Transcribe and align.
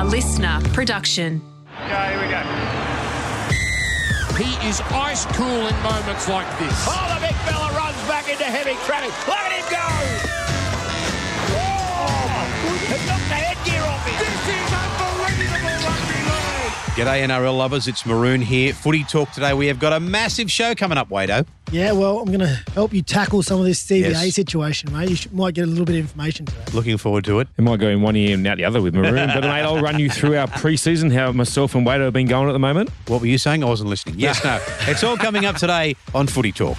A 0.00 0.04
listener 0.04 0.58
production. 0.72 1.42
Okay, 1.84 2.08
here 2.08 2.20
we 2.22 2.28
go. 2.32 2.40
He 4.42 4.56
is 4.66 4.80
ice 4.92 5.26
cool 5.36 5.66
in 5.66 5.76
moments 5.82 6.26
like 6.26 6.48
this. 6.58 6.86
Oh, 6.88 7.14
the 7.14 7.20
big 7.20 7.36
fella 7.44 7.70
runs 7.76 7.98
back 8.08 8.26
into 8.30 8.44
heavy 8.44 8.76
traffic. 8.86 9.12
Look 9.28 9.36
at 9.36 9.52
him 9.52 9.68
go! 9.68 9.84
Oh, 11.52 13.09
G'day, 16.96 17.22
NRL 17.24 17.56
lovers. 17.56 17.86
It's 17.86 18.04
Maroon 18.04 18.42
here. 18.42 18.74
Footy 18.74 19.04
Talk 19.04 19.30
today. 19.30 19.54
We 19.54 19.68
have 19.68 19.78
got 19.78 19.92
a 19.92 20.00
massive 20.00 20.50
show 20.50 20.74
coming 20.74 20.98
up, 20.98 21.08
Wado. 21.08 21.46
Yeah, 21.70 21.92
well, 21.92 22.18
I'm 22.18 22.26
going 22.26 22.40
to 22.40 22.60
help 22.74 22.92
you 22.92 23.00
tackle 23.00 23.42
some 23.44 23.60
of 23.60 23.64
this 23.64 23.82
CBA 23.86 24.10
Yes. 24.10 24.34
situation, 24.34 24.92
mate. 24.92 25.08
You 25.08 25.14
should, 25.14 25.32
might 25.32 25.54
get 25.54 25.62
a 25.62 25.66
little 25.66 25.84
bit 25.84 25.94
of 25.94 26.00
information 26.00 26.46
today. 26.46 26.60
Looking 26.74 26.98
forward 26.98 27.24
to 27.26 27.38
it. 27.38 27.48
It 27.56 27.62
might 27.62 27.78
go 27.78 27.88
in 27.88 28.02
one 28.02 28.16
ear 28.16 28.34
and 28.34 28.44
out 28.46 28.56
the 28.58 28.64
other 28.64 28.82
with 28.82 28.94
Maroon. 28.94 29.14
But, 29.28 29.42
mate, 29.42 29.62
I'll 29.62 29.80
run 29.80 30.00
you 30.00 30.10
through 30.10 30.36
our 30.36 30.48
pre-season, 30.48 31.10
how 31.12 31.30
myself 31.32 31.74
and 31.76 31.86
Wado 31.86 32.00
have 32.04 32.12
been 32.12 32.26
going 32.26 32.48
at 32.48 32.52
the 32.52 32.58
moment. 32.58 32.90
What 33.06 33.20
were 33.20 33.28
you 33.28 33.38
saying? 33.38 33.62
I 33.62 33.66
wasn't 33.66 33.88
listening. 33.88 34.16
Yes, 34.18 34.42
no. 34.44 34.60
It's 34.90 35.04
all 35.04 35.16
coming 35.16 35.44
up 35.46 35.56
today 35.56 35.94
on 36.12 36.26
Footy 36.26 36.50
Talk. 36.52 36.76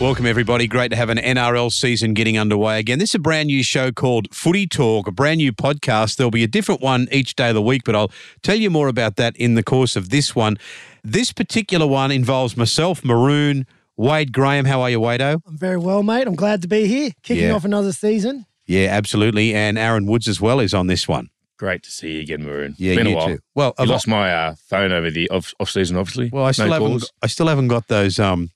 Welcome, 0.00 0.24
everybody. 0.24 0.66
Great 0.66 0.88
to 0.92 0.96
have 0.96 1.10
an 1.10 1.18
NRL 1.18 1.70
season 1.70 2.14
getting 2.14 2.38
underway 2.38 2.78
again. 2.78 2.98
This 2.98 3.10
is 3.10 3.16
a 3.16 3.18
brand 3.18 3.48
new 3.48 3.62
show 3.62 3.92
called 3.92 4.34
Footy 4.34 4.66
Talk, 4.66 5.06
a 5.06 5.12
brand 5.12 5.38
new 5.38 5.52
podcast. 5.52 6.16
There'll 6.16 6.30
be 6.30 6.42
a 6.42 6.48
different 6.48 6.80
one 6.80 7.06
each 7.12 7.36
day 7.36 7.50
of 7.50 7.54
the 7.54 7.60
week, 7.60 7.82
but 7.84 7.94
I'll 7.94 8.10
tell 8.42 8.54
you 8.56 8.70
more 8.70 8.88
about 8.88 9.16
that 9.16 9.36
in 9.36 9.56
the 9.56 9.62
course 9.62 9.96
of 9.96 10.08
this 10.08 10.34
one. 10.34 10.56
This 11.04 11.32
particular 11.32 11.86
one 11.86 12.10
involves 12.10 12.56
myself, 12.56 13.04
Maroon, 13.04 13.66
Wade 13.98 14.32
Graham. 14.32 14.64
How 14.64 14.80
are 14.80 14.88
you, 14.88 15.00
Wado? 15.00 15.42
I'm 15.46 15.58
very 15.58 15.76
well, 15.76 16.02
mate. 16.02 16.26
I'm 16.26 16.34
glad 16.34 16.62
to 16.62 16.68
be 16.68 16.86
here, 16.86 17.10
kicking 17.22 17.44
Yeah. 17.48 17.52
off 17.52 17.66
another 17.66 17.92
season. 17.92 18.46
Yeah, 18.66 18.86
absolutely. 18.90 19.54
And 19.54 19.76
Aaron 19.76 20.06
Woods 20.06 20.28
as 20.28 20.40
well 20.40 20.60
is 20.60 20.72
on 20.72 20.86
this 20.86 21.06
one. 21.06 21.28
Great 21.60 21.82
to 21.82 21.90
see 21.90 22.12
you 22.12 22.20
again, 22.22 22.42
Maroon. 22.42 22.74
Yeah, 22.78 22.94
been 22.94 23.06
you 23.06 23.12
a 23.12 23.16
while. 23.16 23.26
too. 23.26 23.38
Well, 23.54 23.74
I 23.76 23.84
lost 23.84 24.08
my 24.08 24.32
uh, 24.32 24.54
phone 24.70 24.92
over 24.92 25.10
the 25.10 25.28
off, 25.28 25.52
off 25.60 25.68
season, 25.68 25.98
obviously. 25.98 26.30
Well, 26.32 26.46
I 26.46 26.52
still 26.52 26.68
No 26.68 26.72
haven't. 26.72 26.88
calls. 26.88 27.12
I 27.22 27.26
still 27.26 27.48
haven't 27.48 27.68
got 27.68 27.86
those 27.88 28.18
um, 28.18 28.48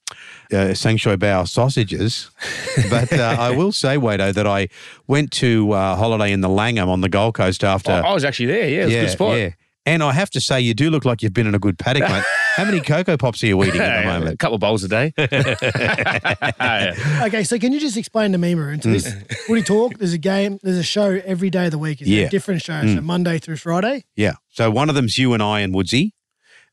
uh, 0.51 0.73
Sangshui 0.73 1.19
Bao 1.19 1.47
sausages, 1.47 2.31
but 2.91 3.13
uh, 3.13 3.37
I 3.39 3.51
will 3.51 3.73
say, 3.73 3.97
Wado, 3.99 4.33
that 4.33 4.47
I 4.47 4.69
went 5.07 5.33
to 5.33 5.73
uh, 5.73 5.97
holiday 5.97 6.33
in 6.33 6.41
the 6.41 6.49
Langham 6.49 6.89
on 6.89 7.03
the 7.03 7.11
Gold 7.11 7.35
Coast 7.35 7.63
after. 7.63 7.93
Oh, 7.93 8.09
I 8.09 8.15
was 8.15 8.25
actually 8.25 8.47
there. 8.47 8.71
Yeah, 8.71 8.81
it 8.81 8.85
was 8.87 8.95
a 8.95 9.01
good 9.01 9.11
spot. 9.11 9.37
yeah. 9.37 9.51
And 9.85 10.03
I 10.03 10.13
have 10.15 10.31
to 10.31 10.41
say, 10.41 10.63
you 10.63 10.73
do 10.73 10.89
look 10.89 11.05
like 11.05 11.23
you've 11.23 11.35
been 11.35 11.47
in 11.47 11.55
a 11.55 11.59
good 11.59 11.79
paddock, 11.79 12.09
mate. 12.09 12.25
How 12.57 12.65
many 12.65 12.81
cocoa 12.81 13.17
pops 13.17 13.43
are 13.43 13.47
you 13.47 13.63
eating 13.65 13.81
at 13.81 14.03
the 14.03 14.07
moment? 14.13 14.35
a 14.35 14.37
couple 14.37 14.55
of 14.55 14.61
bowls 14.61 14.85
a 14.85 14.89
day. 14.89 15.13
Yeah. 15.19 16.95
Okay, 17.25 17.43
so 17.45 17.59
can 17.59 17.73
you 17.73 17.81
just 17.81 17.97
explain 17.97 18.33
to 18.33 18.39
me, 18.39 18.55
Maroon, 18.55 18.81
to 18.81 18.89
this 18.89 19.13
footy 19.47 19.63
talk? 19.63 19.99
There's 19.99 20.13
a 20.13 20.19
game, 20.19 20.59
there's 20.63 20.77
a 20.79 20.83
show 20.83 21.21
every 21.25 21.51
day 21.51 21.67
of 21.67 21.71
the 21.71 21.79
week. 21.79 22.01
Is 22.03 22.09
there 22.09 22.21
Yeah. 22.21 22.27
a 22.27 22.31
different 22.31 22.63
show? 22.63 22.81
So 22.87 23.01
Monday 23.01 23.39
through 23.39 23.57
Friday? 23.57 24.05
Yeah. 24.17 24.35
So 24.51 24.71
one 24.71 24.89
of 24.89 24.95
them's 24.95 25.17
you 25.19 25.33
and 25.33 25.43
I 25.43 25.61
and 25.61 25.75
Woodsy, 25.75 26.13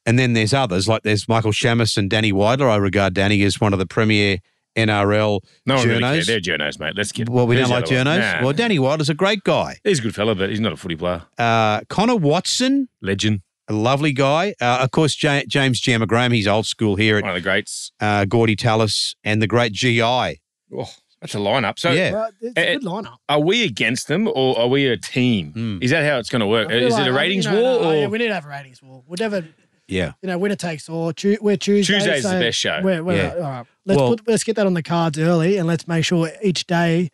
and 0.05 0.19
then 0.19 0.33
there's 0.33 0.53
others 0.53 0.87
like 0.87 1.03
there's 1.03 1.27
Michael 1.27 1.51
Chammas 1.51 1.97
and 1.97 2.09
Danny 2.09 2.31
Weidler. 2.33 2.69
I 2.69 2.75
regard 2.77 3.13
Danny 3.13 3.41
as 3.43 3.59
one 3.61 3.73
of 3.73 3.79
the 3.79 3.85
premier 3.85 4.39
NRL 4.77 5.39
No 5.65 5.75
one 5.75 5.87
really 5.87 5.99
cares. 6.01 6.25
journos. 6.25 6.27
They're 6.27 6.39
journos, 6.57 6.79
mate. 6.79 6.93
Let's 6.95 7.11
get 7.11 7.29
well, 7.29 7.47
we 7.47 7.55
don't 7.55 7.69
like 7.69 7.85
the 7.85 7.95
journos. 7.95 8.19
Nah. 8.19 8.43
Well, 8.43 8.53
Danny 8.53 8.77
Weidler's 8.77 9.09
a 9.09 9.13
great 9.13 9.43
guy. 9.43 9.77
He's 9.83 9.99
a 9.99 10.01
good 10.01 10.15
fella, 10.15 10.35
but 10.35 10.49
he's 10.49 10.59
not 10.59 10.73
a 10.73 10.77
footy 10.77 10.95
player. 10.95 11.23
Uh, 11.37 11.81
Connor 11.89 12.15
Watson, 12.17 12.89
Legend. 13.01 13.41
A 13.71 13.75
lovely 13.77 14.11
guy. 14.13 14.53
Uh, 14.61 14.79
of 14.81 14.91
course, 14.91 15.21
Ja- 15.21 15.43
James 15.47 15.79
Jammer 15.79 16.05
Graham, 16.05 16.31
he's 16.31 16.47
old 16.47 16.65
school 16.65 16.95
here 16.95 17.19
One 17.21 17.29
of 17.29 17.35
the 17.35 17.41
greats. 17.41 17.91
uh, 17.99 18.25
Gordy 18.25 18.55
Tallis 18.55 19.15
and 19.23 19.41
the 19.41 19.47
great 19.47 19.71
GI. 19.73 20.01
Oh, 20.01 20.89
that's 21.21 21.35
a 21.35 21.37
lineup. 21.37 21.79
So 21.79 21.91
Yeah. 21.91 22.11
Well, 22.11 22.29
it's 22.41 22.57
a 22.57 22.73
good 22.77 22.83
lineup. 22.83 23.15
are 23.29 23.39
we 23.39 23.63
against 23.63 24.07
them 24.07 24.27
or 24.27 24.57
are 24.59 24.67
we 24.67 24.87
a 24.87 24.97
team? 24.97 25.51
Hmm. 25.53 25.77
Is 25.81 25.91
that 25.91 26.03
how 26.09 26.17
it's 26.19 26.29
going 26.29 26.39
to 26.41 26.47
work? 26.47 26.71
Is 26.71 26.93
like, 26.93 27.05
it 27.07 27.09
a 27.09 27.13
ratings 27.13 27.45
you 27.45 27.51
know, 27.51 27.61
war 27.61 27.81
no, 27.81 27.89
or 27.89 27.95
yeah, 27.95 28.07
we 28.07 28.17
need 28.17 28.27
to 28.27 28.33
have 28.33 28.45
a 28.45 28.49
ratings 28.49 28.81
war. 28.81 29.03
Whatever, 29.07 29.45
Yeah. 29.87 30.13
you 30.21 30.27
know, 30.27 30.37
winner 30.37 30.55
takes 30.55 30.89
all. 30.89 31.11
Choo- 31.13 31.37
we're 31.41 31.57
Tuesday. 31.57 31.93
Tuesday's 31.95 32.23
the 32.23 32.39
best 32.39 32.57
show. 32.57 32.79
We're, 32.83 33.03
we're, 33.03 33.15
Yeah. 33.17 33.33
All 33.35 33.41
right. 33.41 33.65
Let's, 33.85 33.99
Well- 33.99 34.09
put, 34.09 34.27
let's 34.27 34.43
get 34.43 34.55
that 34.57 34.65
on 34.65 34.73
the 34.73 34.83
cards 34.83 35.17
early 35.19 35.57
and 35.57 35.67
let's 35.67 35.87
make 35.87 36.05
sure 36.05 36.29
each 36.43 36.65
day 36.67 37.09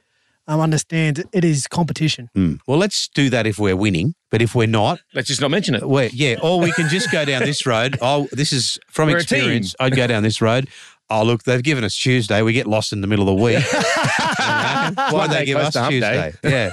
um, 0.48 0.62
understands 0.62 1.24
it 1.32 1.44
is 1.44 1.68
competition. 1.68 2.30
Hmm. 2.34 2.56
Well, 2.66 2.78
let's 2.78 3.08
do 3.10 3.30
that 3.30 3.46
if 3.46 3.60
we're 3.60 3.76
winning, 3.76 4.16
but 4.32 4.42
if 4.42 4.56
we're 4.56 4.68
not, 4.68 5.00
let's 5.14 5.28
just 5.28 5.42
not 5.42 5.52
mention 5.52 5.76
it? 5.76 5.88
we're, 5.88 6.10
yeah, 6.14 6.36
or 6.42 6.60
we 6.60 6.72
can 6.72 6.88
just 6.90 7.12
go 7.12 7.26
down 7.26 7.44
this 7.44 7.66
road. 7.66 7.98
Oh, 8.10 8.30
this 8.32 8.54
is 8.54 8.80
from 8.90 9.10
We're 9.10 9.18
experience. 9.18 9.76
I'd 9.82 9.96
go 9.96 10.08
down 10.08 10.24
this 10.24 10.42
road. 10.42 10.70
Oh, 11.10 11.24
look, 11.24 11.44
they've 11.44 11.64
given 11.64 11.84
us 11.84 11.96
Tuesday. 11.96 12.42
We 12.42 12.54
get 12.54 12.68
lost 12.68 12.94
in 12.94 13.02
the 13.02 13.08
middle 13.08 13.28
of 13.28 13.38
the 13.38 13.44
week. 13.44 13.64
Why'd 15.12 15.32
they 15.32 15.46
give 15.46 15.58
us 15.58 15.74
Tuesday? 15.74 16.34
day. 16.42 16.72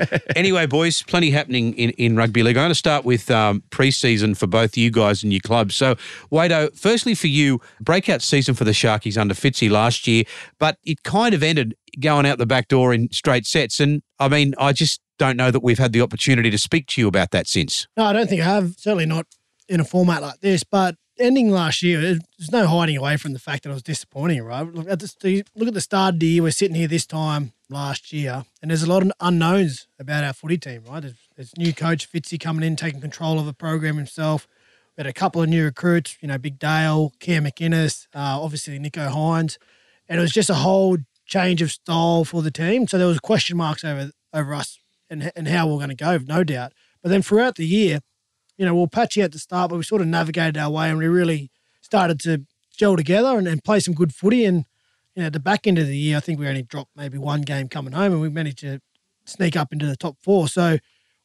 Yeah. 0.00 0.18
anyway, 0.36 0.66
boys, 0.66 1.02
plenty 1.02 1.30
happening 1.30 1.74
in, 1.74 1.90
in 1.90 2.16
rugby 2.16 2.42
league. 2.42 2.56
I'm 2.56 2.62
going 2.62 2.70
to 2.70 2.74
start 2.74 3.04
with 3.04 3.30
um, 3.30 3.62
pre-season 3.70 4.34
for 4.34 4.46
both 4.46 4.76
you 4.76 4.90
guys 4.90 5.22
and 5.22 5.32
your 5.32 5.40
clubs. 5.40 5.76
So, 5.76 5.96
Wado, 6.32 6.76
firstly 6.78 7.14
for 7.14 7.28
you, 7.28 7.60
breakout 7.80 8.22
season 8.22 8.54
for 8.54 8.64
the 8.64 8.72
Sharkies 8.72 9.18
under 9.18 9.34
Fitzy 9.34 9.70
last 9.70 10.06
year, 10.06 10.24
but 10.58 10.78
it 10.84 11.02
kind 11.02 11.34
of 11.34 11.42
ended 11.42 11.76
going 12.00 12.26
out 12.26 12.38
the 12.38 12.46
back 12.46 12.68
door 12.68 12.92
in 12.92 13.10
straight 13.10 13.46
sets. 13.46 13.80
And 13.80 14.02
I 14.18 14.28
mean, 14.28 14.54
I 14.58 14.72
just 14.72 15.00
don't 15.18 15.36
know 15.36 15.50
that 15.50 15.60
we've 15.60 15.78
had 15.78 15.92
the 15.92 16.00
opportunity 16.00 16.50
to 16.50 16.58
speak 16.58 16.86
to 16.88 17.00
you 17.00 17.08
about 17.08 17.30
that 17.30 17.46
since. 17.46 17.86
No, 17.96 18.04
I 18.04 18.12
don't 18.12 18.28
think 18.28 18.40
I 18.40 18.44
have. 18.44 18.74
Certainly 18.76 19.06
not 19.06 19.26
in 19.68 19.80
a 19.80 19.84
format 19.84 20.22
like 20.22 20.40
this. 20.40 20.64
But 20.64 20.96
ending 21.18 21.50
last 21.50 21.82
year, 21.82 22.00
there's 22.00 22.52
no 22.52 22.66
hiding 22.66 22.96
away 22.96 23.16
from 23.16 23.32
the 23.32 23.38
fact 23.38 23.62
that 23.62 23.70
it 23.70 23.74
was 23.74 23.82
disappointing, 23.82 24.42
right? 24.42 24.62
Look 24.62 24.88
at 24.88 25.00
the 25.00 25.44
look 25.54 25.68
at 25.68 25.74
the 25.74 25.80
start 25.80 26.14
of 26.14 26.20
the 26.20 26.26
year. 26.26 26.42
We're 26.42 26.50
sitting 26.50 26.76
here 26.76 26.88
this 26.88 27.06
time 27.06 27.52
last 27.68 28.12
year, 28.12 28.44
and 28.60 28.70
there's 28.70 28.82
a 28.82 28.88
lot 28.88 29.02
of 29.02 29.12
unknowns 29.20 29.86
about 29.98 30.24
our 30.24 30.32
footy 30.32 30.58
team, 30.58 30.82
right? 30.88 31.02
There's, 31.02 31.28
there's 31.36 31.56
new 31.56 31.72
coach 31.72 32.10
Fitzy 32.10 32.38
coming 32.38 32.64
in, 32.64 32.76
taking 32.76 33.00
control 33.00 33.38
of 33.38 33.46
the 33.46 33.52
program 33.52 33.96
himself. 33.96 34.46
We 34.96 35.02
had 35.02 35.06
a 35.06 35.12
couple 35.12 35.42
of 35.42 35.48
new 35.48 35.64
recruits, 35.64 36.16
you 36.20 36.28
know, 36.28 36.38
Big 36.38 36.58
Dale, 36.58 37.12
Cam 37.18 37.44
McInnes, 37.44 38.06
uh, 38.14 38.40
obviously 38.40 38.78
Nicho 38.78 39.08
Hynes, 39.10 39.58
and 40.08 40.18
it 40.18 40.22
was 40.22 40.32
just 40.32 40.50
a 40.50 40.54
whole 40.54 40.98
change 41.26 41.62
of 41.62 41.70
style 41.70 42.24
for 42.24 42.42
the 42.42 42.50
team. 42.50 42.86
So 42.86 42.98
there 42.98 43.06
was 43.06 43.20
question 43.20 43.56
marks 43.56 43.84
over 43.84 44.10
over 44.32 44.54
us 44.54 44.78
and 45.10 45.30
and 45.34 45.48
how 45.48 45.66
we're 45.66 45.78
going 45.78 45.88
to 45.88 45.94
go, 45.94 46.18
no 46.18 46.44
doubt. 46.44 46.72
But 47.02 47.10
then 47.10 47.22
throughout 47.22 47.56
the 47.56 47.66
year, 47.66 48.00
you 48.56 48.64
know, 48.64 48.74
we 48.74 48.80
were 48.80 48.88
patchy 48.88 49.22
at 49.22 49.32
the 49.32 49.38
start, 49.38 49.70
but 49.70 49.76
we 49.76 49.82
sort 49.82 50.00
of 50.00 50.06
navigated 50.08 50.56
our 50.56 50.70
way 50.70 50.88
and 50.88 50.98
we 50.98 51.06
really 51.06 51.50
started 51.80 52.20
to 52.20 52.46
gel 52.76 52.96
together 52.96 53.38
and, 53.38 53.46
and 53.46 53.62
play 53.62 53.80
some 53.80 53.94
good 53.94 54.14
footy. 54.14 54.44
And, 54.44 54.64
you 55.14 55.22
know, 55.22 55.26
at 55.26 55.32
the 55.32 55.40
back 55.40 55.66
end 55.66 55.78
of 55.78 55.86
the 55.86 55.96
year, 55.96 56.16
I 56.16 56.20
think 56.20 56.38
we 56.38 56.48
only 56.48 56.62
dropped 56.62 56.90
maybe 56.96 57.18
one 57.18 57.42
game 57.42 57.68
coming 57.68 57.92
home 57.92 58.12
and 58.12 58.20
we 58.20 58.28
managed 58.28 58.58
to 58.58 58.80
sneak 59.24 59.56
up 59.56 59.72
into 59.72 59.86
the 59.86 59.96
top 59.96 60.16
four. 60.20 60.48
So 60.48 60.78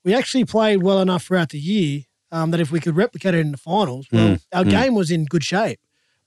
we 0.04 0.14
actually 0.14 0.46
played 0.46 0.84
well 0.84 1.02
enough 1.02 1.24
throughout 1.26 1.50
the 1.50 1.60
year 1.60 2.02
um, 2.32 2.52
that 2.52 2.60
if 2.60 2.72
we 2.72 2.80
could 2.80 2.96
replicate 2.96 3.34
it 3.34 3.40
in 3.40 3.52
the 3.52 3.58
finals, 3.58 4.08
well, 4.12 4.38
our 4.54 4.64
game 4.66 4.96
was 4.96 5.12
in 5.12 5.26
good 5.26 5.44
shape. 5.44 5.80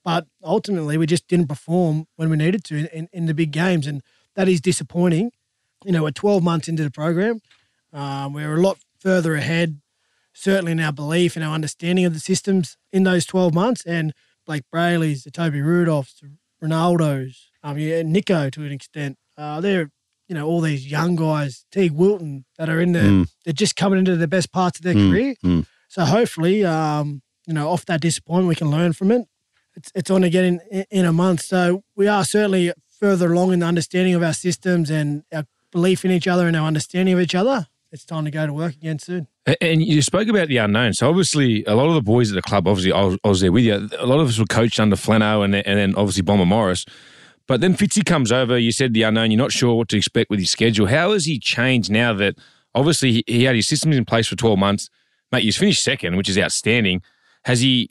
But 0.05 0.27
ultimately, 0.43 0.97
we 0.97 1.07
just 1.07 1.29
didn't 1.29 1.49
perform 1.49 2.07
when 2.17 2.29
we 2.29 2.37
needed 2.37 2.65
to 2.65 2.89
in, 2.97 3.09
in, 3.13 3.27
the 3.27 3.35
big 3.35 3.53
games. 3.53 3.87
And 3.87 4.03
that 4.35 4.49
is 4.49 4.61
disappointing. 4.61 5.31
You 5.85 5.93
know, 5.93 6.03
we're 6.03 6.11
12 6.11 6.43
months 6.43 6.69
into 6.69 6.83
the 6.83 6.91
program. 6.91 7.41
Um, 7.93 8.33
we're 8.33 8.57
a 8.57 8.61
lot 8.61 8.79
further 8.99 9.35
ahead, 9.35 9.81
certainly 10.33 10.73
in 10.73 10.81
our 10.81 10.93
belief 10.93 11.37
and 11.37 11.45
our 11.45 11.55
understanding 11.55 12.05
of 12.05 12.15
the 12.15 12.21
systems 12.21 12.77
in 12.93 13.05
those 13.05 13.27
12 13.27 13.55
months. 13.55 13.85
And 13.85 14.13
Blayke 14.49 14.63
Brailey's, 14.75 15.23
the 15.25 15.31
Toby 15.31 15.61
Rudolfs, 15.61 16.19
the 16.21 16.33
Ronaldo's, 16.67 17.51
um, 17.63 17.79
yeah, 17.79 18.03
Nicho 18.03 18.51
to 18.53 18.65
an 18.65 18.73
extent. 18.73 19.19
Uh, 19.39 19.61
they're, 19.61 19.91
you 20.29 20.35
know, 20.35 20.47
all 20.47 20.61
these 20.61 20.91
young 20.91 21.15
guys, 21.15 21.65
Teague 21.71 21.93
Wilton, 21.93 22.45
that 22.59 22.69
are 22.69 22.81
in 22.81 22.93
the, 22.93 23.01
they're 23.45 23.53
just 23.53 23.77
coming 23.77 23.99
into 23.99 24.17
the 24.17 24.29
best 24.29 24.51
parts 24.53 24.79
of 24.79 24.85
their 24.85 24.95
career. 25.11 25.35
So 25.89 26.05
hopefully, 26.05 26.65
um, 26.65 27.23
you 27.47 27.53
know, 27.55 27.69
off 27.69 27.85
that 27.87 28.01
disappointment, 28.01 28.49
we 28.49 28.55
can 28.55 28.71
learn 28.71 28.93
from 28.95 29.13
it. 29.13 29.27
It's, 29.75 29.91
it's 29.95 30.11
on 30.11 30.25
again 30.25 30.61
in, 30.71 30.85
in 30.91 31.05
a 31.05 31.13
month. 31.13 31.43
So 31.43 31.83
we 31.97 32.09
are 32.09 32.25
certainly 32.25 32.73
further 32.99 33.33
along 33.33 33.53
in 33.53 33.61
the 33.61 33.67
understanding 33.67 34.15
of 34.15 34.23
our 34.23 34.33
systems 34.33 34.91
and 34.91 35.25
our 35.33 35.45
belief 35.71 36.05
in 36.05 36.11
each 36.11 36.29
other 36.29 36.47
and 36.47 36.57
our 36.57 36.67
understanding 36.67 37.15
of 37.15 37.21
each 37.21 37.35
other. 37.35 37.67
It's 37.91 38.05
time 38.05 38.25
to 38.25 38.31
go 38.31 38.47
to 38.47 38.53
work 38.53 38.75
again 38.75 38.99
soon. 38.99 39.29
And 39.61 39.83
you 39.83 40.01
spoke 40.01 40.29
about 40.29 40.49
the 40.49 40.57
unknown. 40.57 40.95
So 40.95 41.09
obviously, 41.11 41.63
a 41.65 41.75
lot 41.75 41.89
of 41.89 41.95
the 41.95 42.01
boys 42.01 42.31
at 42.31 42.37
the 42.37 42.43
club, 42.43 42.67
obviously, 42.67 42.93
I 42.93 43.03
was, 43.03 43.19
I 43.23 43.29
was 43.29 43.41
there 43.41 43.53
with 43.53 43.65
you. 43.65 43.89
A 43.99 44.07
lot 44.07 44.21
of 44.21 44.29
us 44.29 44.39
were 44.39 44.47
coached 44.47 44.81
under 44.81 44.97
Flano 44.97 45.45
and 45.45 45.53
then, 45.53 45.63
and 45.67 45.79
then 45.79 45.95
obviously 45.97 46.23
Bomber 46.23 46.47
Morris. 46.47 46.87
But 47.47 47.61
then 47.61 47.75
Fitzy 47.75 48.05
comes 48.05 48.33
over. 48.33 48.57
You 48.57 48.73
said 48.73 48.95
the 48.95 49.03
unknown. 49.03 49.31
You're 49.31 49.39
not 49.39 49.53
sure 49.53 49.75
what 49.75 49.89
to 49.91 49.97
expect 49.97 50.31
with 50.31 50.39
his 50.39 50.51
schedule. 50.51 50.87
How 50.87 51.13
has 51.13 51.27
he 51.27 51.39
changed 51.39 51.91
now 51.91 52.15
that 52.15 52.37
obviously 52.75 53.25
he, 53.27 53.45
had 53.45 53.57
his 53.57 53.67
systems 53.67 53.97
in 53.97 54.05
place 54.05 54.27
for 54.29 54.37
12 54.37 54.59
months? 54.59 54.89
Mate, 55.31 55.43
he's 55.43 55.59
finished 55.59 55.83
second, 55.83 56.17
which 56.17 56.29
is 56.29 56.39
outstanding. 56.39 57.03
Has 57.45 57.61
he 57.61 57.91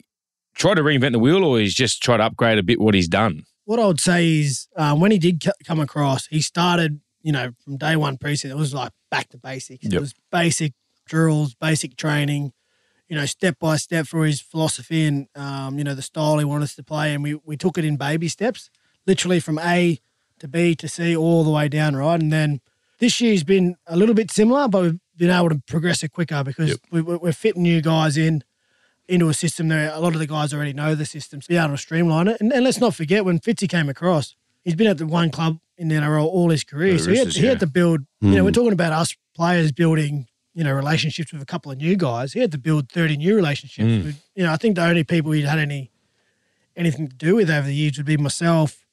tried 0.54 0.74
to 0.74 0.82
reinvent 0.82 1.12
the 1.12 1.18
wheel 1.18 1.44
or 1.44 1.58
he's 1.58 1.74
just 1.74 2.02
tried 2.02 2.18
to 2.18 2.24
upgrade 2.24 2.58
a 2.58 2.62
bit 2.62 2.80
what 2.80 2.94
he's 2.94 3.08
done? 3.08 3.44
What 3.64 3.78
I 3.78 3.86
would 3.86 4.00
say 4.00 4.40
is 4.40 4.68
um, 4.76 5.00
when 5.00 5.10
he 5.12 5.18
did 5.18 5.42
c- 5.42 5.50
come 5.64 5.80
across, 5.80 6.26
he 6.26 6.40
started, 6.40 7.00
you 7.22 7.32
know, 7.32 7.52
from 7.64 7.76
day 7.76 7.96
one 7.96 8.18
preseason, 8.18 8.50
it 8.50 8.56
was 8.56 8.74
like 8.74 8.90
back 9.10 9.28
to 9.30 9.38
basics. 9.38 9.86
It 9.86 10.00
was 10.00 10.14
basic 10.30 10.72
drills, 11.06 11.54
basic 11.54 11.96
training, 11.96 12.52
you 13.08 13.16
know, 13.16 13.26
step 13.26 13.58
by 13.58 13.76
step 13.76 14.06
for 14.06 14.24
his 14.26 14.40
philosophy 14.40 15.04
and, 15.06 15.26
um, 15.36 15.78
you 15.78 15.84
know, 15.84 15.94
the 15.94 16.02
style 16.02 16.38
he 16.38 16.44
wanted 16.44 16.64
us 16.64 16.74
to 16.76 16.82
play. 16.82 17.14
And 17.14 17.22
we, 17.22 17.34
we 17.44 17.56
took 17.56 17.78
it 17.78 17.84
in 17.84 17.96
baby 17.96 18.28
steps, 18.28 18.68
literally 19.06 19.38
from 19.40 19.58
A 19.58 20.00
to 20.40 20.48
B 20.48 20.74
to 20.76 20.88
C 20.88 21.14
all 21.16 21.44
the 21.44 21.50
way 21.50 21.68
down, 21.68 21.94
right? 21.94 22.20
And 22.20 22.32
then 22.32 22.60
this 22.98 23.20
year's 23.20 23.44
been 23.44 23.76
a 23.86 23.96
little 23.96 24.14
bit 24.14 24.30
similar, 24.30 24.66
but 24.68 24.82
we've 24.82 25.00
been 25.16 25.30
able 25.30 25.50
to 25.50 25.62
progress 25.66 26.02
it 26.02 26.10
quicker 26.12 26.42
because 26.42 26.78
we, 26.90 27.00
we- 27.00 27.16
we're 27.16 27.32
fitting 27.32 27.62
new 27.62 27.80
guys 27.80 28.16
in 28.16 28.42
into 29.12 29.28
a 29.28 29.34
system 29.34 29.68
there. 29.68 29.92
A 29.92 30.00
lot 30.00 30.14
of 30.14 30.18
the 30.18 30.26
guys 30.26 30.52
already 30.54 30.72
know 30.72 30.94
the 30.94 31.04
system, 31.04 31.40
so 31.40 31.48
be 31.48 31.56
able 31.56 31.70
to 31.70 31.78
streamline 31.78 32.28
it. 32.28 32.40
And, 32.40 32.52
and 32.52 32.64
let's 32.64 32.80
not 32.80 32.94
forget 32.94 33.24
when 33.24 33.38
Fitzy 33.38 33.68
came 33.68 33.88
across, 33.88 34.34
he's 34.62 34.74
been 34.74 34.86
at 34.86 34.98
the 34.98 35.06
one 35.06 35.30
club 35.30 35.58
in 35.76 35.88
the 35.88 35.96
NRL 35.96 36.24
all 36.24 36.50
his 36.50 36.64
career, 36.64 36.98
so 36.98 37.10
he 37.10 37.18
had, 37.18 37.28
he 37.28 37.46
had 37.46 37.60
to 37.60 37.66
build. 37.66 38.00
You 38.20 38.30
know, 38.30 38.38
hmm. 38.38 38.44
we're 38.44 38.52
talking 38.52 38.72
about 38.72 38.92
us 38.92 39.16
players 39.34 39.72
building. 39.72 40.26
You 40.54 40.64
know, 40.64 40.72
relationships 40.74 41.32
with 41.32 41.40
a 41.40 41.46
couple 41.46 41.72
of 41.72 41.78
new 41.78 41.96
guys. 41.96 42.34
He 42.34 42.40
had 42.40 42.52
to 42.52 42.58
build 42.58 42.90
thirty 42.90 43.16
new 43.16 43.34
relationships. 43.34 43.88
Hmm. 43.88 44.04
With, 44.04 44.22
you 44.34 44.44
know, 44.44 44.52
I 44.52 44.56
think 44.56 44.76
the 44.76 44.84
only 44.84 45.02
people 45.02 45.32
he'd 45.32 45.46
had 45.46 45.58
any 45.58 45.90
anything 46.76 47.08
to 47.08 47.16
do 47.16 47.36
with 47.36 47.48
over 47.50 47.66
the 47.66 47.74
years 47.74 47.96
would 47.96 48.04
be 48.04 48.18
myself, 48.18 48.84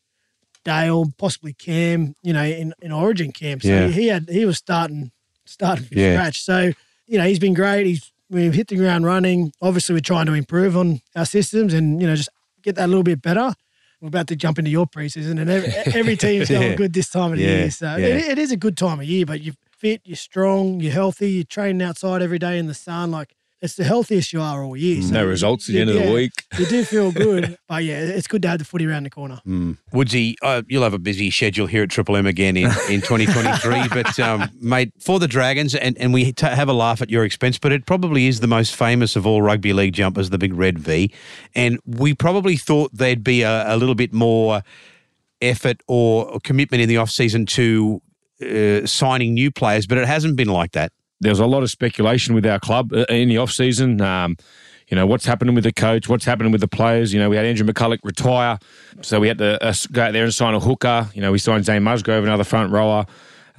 Dale, 0.63 1.11
possibly 1.17 1.51
Cam. 1.51 2.15
You 2.23 2.31
know, 2.31 2.43
in, 2.43 2.73
in 2.81 2.93
Origin 2.93 3.33
camp. 3.33 3.63
So 3.63 3.67
Yeah. 3.67 3.87
he 3.87 4.07
had 4.07 4.29
he 4.29 4.45
was 4.45 4.57
starting 4.57 5.11
starting 5.43 5.83
from 5.85 5.97
Yeah. 5.97 6.13
scratch. 6.13 6.43
So 6.43 6.71
you 7.07 7.17
know, 7.17 7.25
he's 7.25 7.39
been 7.39 7.53
great. 7.53 7.85
He's 7.85 8.09
we've 8.29 8.53
hit 8.53 8.67
the 8.67 8.75
ground 8.75 9.05
running. 9.05 9.51
Obviously, 9.61 9.93
we're 9.95 9.99
trying 10.01 10.25
to 10.27 10.33
improve 10.33 10.77
on 10.77 11.01
our 11.15 11.25
systems 11.25 11.73
and 11.73 12.01
you 12.01 12.07
know 12.07 12.15
just 12.15 12.29
get 12.63 12.75
that 12.75 12.85
a 12.85 12.87
little 12.87 13.03
bit 13.03 13.21
better. 13.21 13.53
We're 14.01 14.07
about 14.07 14.27
to 14.27 14.35
jump 14.35 14.57
into 14.59 14.71
your 14.71 14.85
preseason, 14.87 15.39
and 15.41 15.49
every, 15.49 15.69
every 15.93 16.15
team's 16.25 16.49
going 16.49 16.61
Yeah. 16.71 16.75
good 16.75 16.93
this 16.93 17.09
time 17.09 17.31
of 17.33 17.37
the 17.37 17.43
Yeah, 17.43 17.49
year. 17.49 17.71
So 17.71 17.95
yeah. 17.97 18.05
it, 18.07 18.29
it 18.31 18.37
is 18.39 18.51
a 18.51 18.57
good 18.57 18.77
time 18.77 18.99
of 18.99 19.05
year. 19.05 19.25
But 19.25 19.41
you're 19.41 19.55
fit, 19.77 20.01
you're 20.05 20.15
strong, 20.15 20.79
you're 20.79 20.93
healthy, 20.93 21.31
you're 21.31 21.43
training 21.43 21.81
outside 21.81 22.21
every 22.21 22.39
day 22.39 22.57
in 22.57 22.67
the 22.67 22.73
sun. 22.73 23.11
Like 23.11 23.35
it's 23.61 23.75
the 23.75 23.83
healthiest 23.83 24.31
you 24.31 24.41
are 24.41 24.63
all 24.63 24.77
year. 24.77 25.01
So 25.01 25.13
No 25.13 25.25
results 25.25 25.67
at 25.67 25.73
the 25.73 25.73
you- 25.73 25.81
end 25.81 25.89
of 25.89 25.95
the 25.97 26.05
yeah, 26.05 26.13
week. 26.13 26.31
You 26.57 26.65
do 26.65 26.83
feel 26.85 27.11
good, 27.25 27.57
but 27.67 27.83
yeah, 27.83 27.99
it's 27.99 28.27
good 28.27 28.41
to 28.43 28.47
have 28.47 28.59
the 28.59 28.65
footy 28.65 28.85
around 28.85 29.03
the 29.03 29.09
corner. 29.09 29.41
Woodsy, 29.91 30.35
uh, 30.41 30.61
you'll 30.67 30.83
have 30.83 30.93
a 30.93 30.99
busy 30.99 31.29
schedule 31.31 31.67
here 31.67 31.83
at 31.83 31.89
Triple 31.89 32.15
M 32.15 32.25
again 32.25 32.55
in, 32.55 32.65
in 32.89 33.01
2023. 33.01 33.87
but, 34.01 34.17
um, 34.19 34.49
mate, 34.61 34.93
for 34.99 35.19
the 35.19 35.27
Dragons, 35.27 35.75
and, 35.75 35.97
and 35.97 36.13
we 36.13 36.31
t- 36.31 36.45
have 36.45 36.69
a 36.69 36.73
laugh 36.73 37.01
at 37.01 37.09
your 37.09 37.25
expense, 37.25 37.57
but 37.59 37.71
it 37.71 37.85
probably 37.85 38.27
is 38.27 38.39
the 38.39 38.47
most 38.47 38.75
famous 38.75 39.15
of 39.15 39.27
all 39.27 39.41
rugby 39.41 39.73
league 39.73 39.93
jumpers, 39.93 40.29
the 40.29 40.37
big 40.37 40.53
red 40.53 40.79
V. 40.79 41.11
And 41.53 41.79
we 41.85 42.13
probably 42.13 42.55
thought 42.55 42.91
there'd 42.93 43.23
be 43.23 43.41
a, 43.41 43.73
a 43.73 43.75
little 43.77 43.95
bit 43.95 44.13
more 44.13 44.61
effort 45.41 45.81
or 45.87 46.39
commitment 46.43 46.81
in 46.81 46.89
the 46.89 46.97
off-season 46.97 47.45
to 47.45 48.01
uh, 48.41 48.85
signing 48.85 49.33
new 49.33 49.51
players, 49.51 49.85
but 49.87 49.97
it 49.97 50.05
hasn't 50.07 50.35
been 50.35 50.47
like 50.49 50.71
that. 50.71 50.91
There 51.21 51.31
was 51.31 51.39
a 51.39 51.45
lot 51.45 51.63
of 51.63 51.69
speculation 51.69 52.33
with 52.33 52.45
our 52.45 52.59
club 52.59 52.93
uh, 52.93 53.05
in 53.09 53.29
the 53.29 53.37
off 53.37 53.51
season. 53.51 53.99
Um, 54.01 54.37
you 54.89 54.95
know 54.95 55.05
what's 55.05 55.25
happening 55.25 55.53
with 55.53 55.63
the 55.63 55.71
coach, 55.71 56.09
what's 56.09 56.25
happening 56.25 56.51
with 56.51 56.61
the 56.61 56.67
players. 56.67 57.13
You 57.13 57.19
know 57.19 57.29
we 57.29 57.35
had 57.35 57.45
Andrew 57.45 57.65
McCullough 57.65 57.99
retire, 58.03 58.57
so 59.01 59.19
we 59.19 59.27
had 59.27 59.37
to 59.37 59.63
uh, 59.63 59.73
go 59.91 60.03
out 60.03 60.13
there 60.13 60.23
and 60.23 60.33
sign 60.33 60.55
a 60.55 60.59
hooker. 60.59 61.07
You 61.13 61.21
know 61.21 61.31
we 61.31 61.37
signed 61.37 61.65
Zane 61.65 61.83
Musgrove, 61.83 62.23
another 62.23 62.43
front 62.43 62.71
rower. 62.71 63.05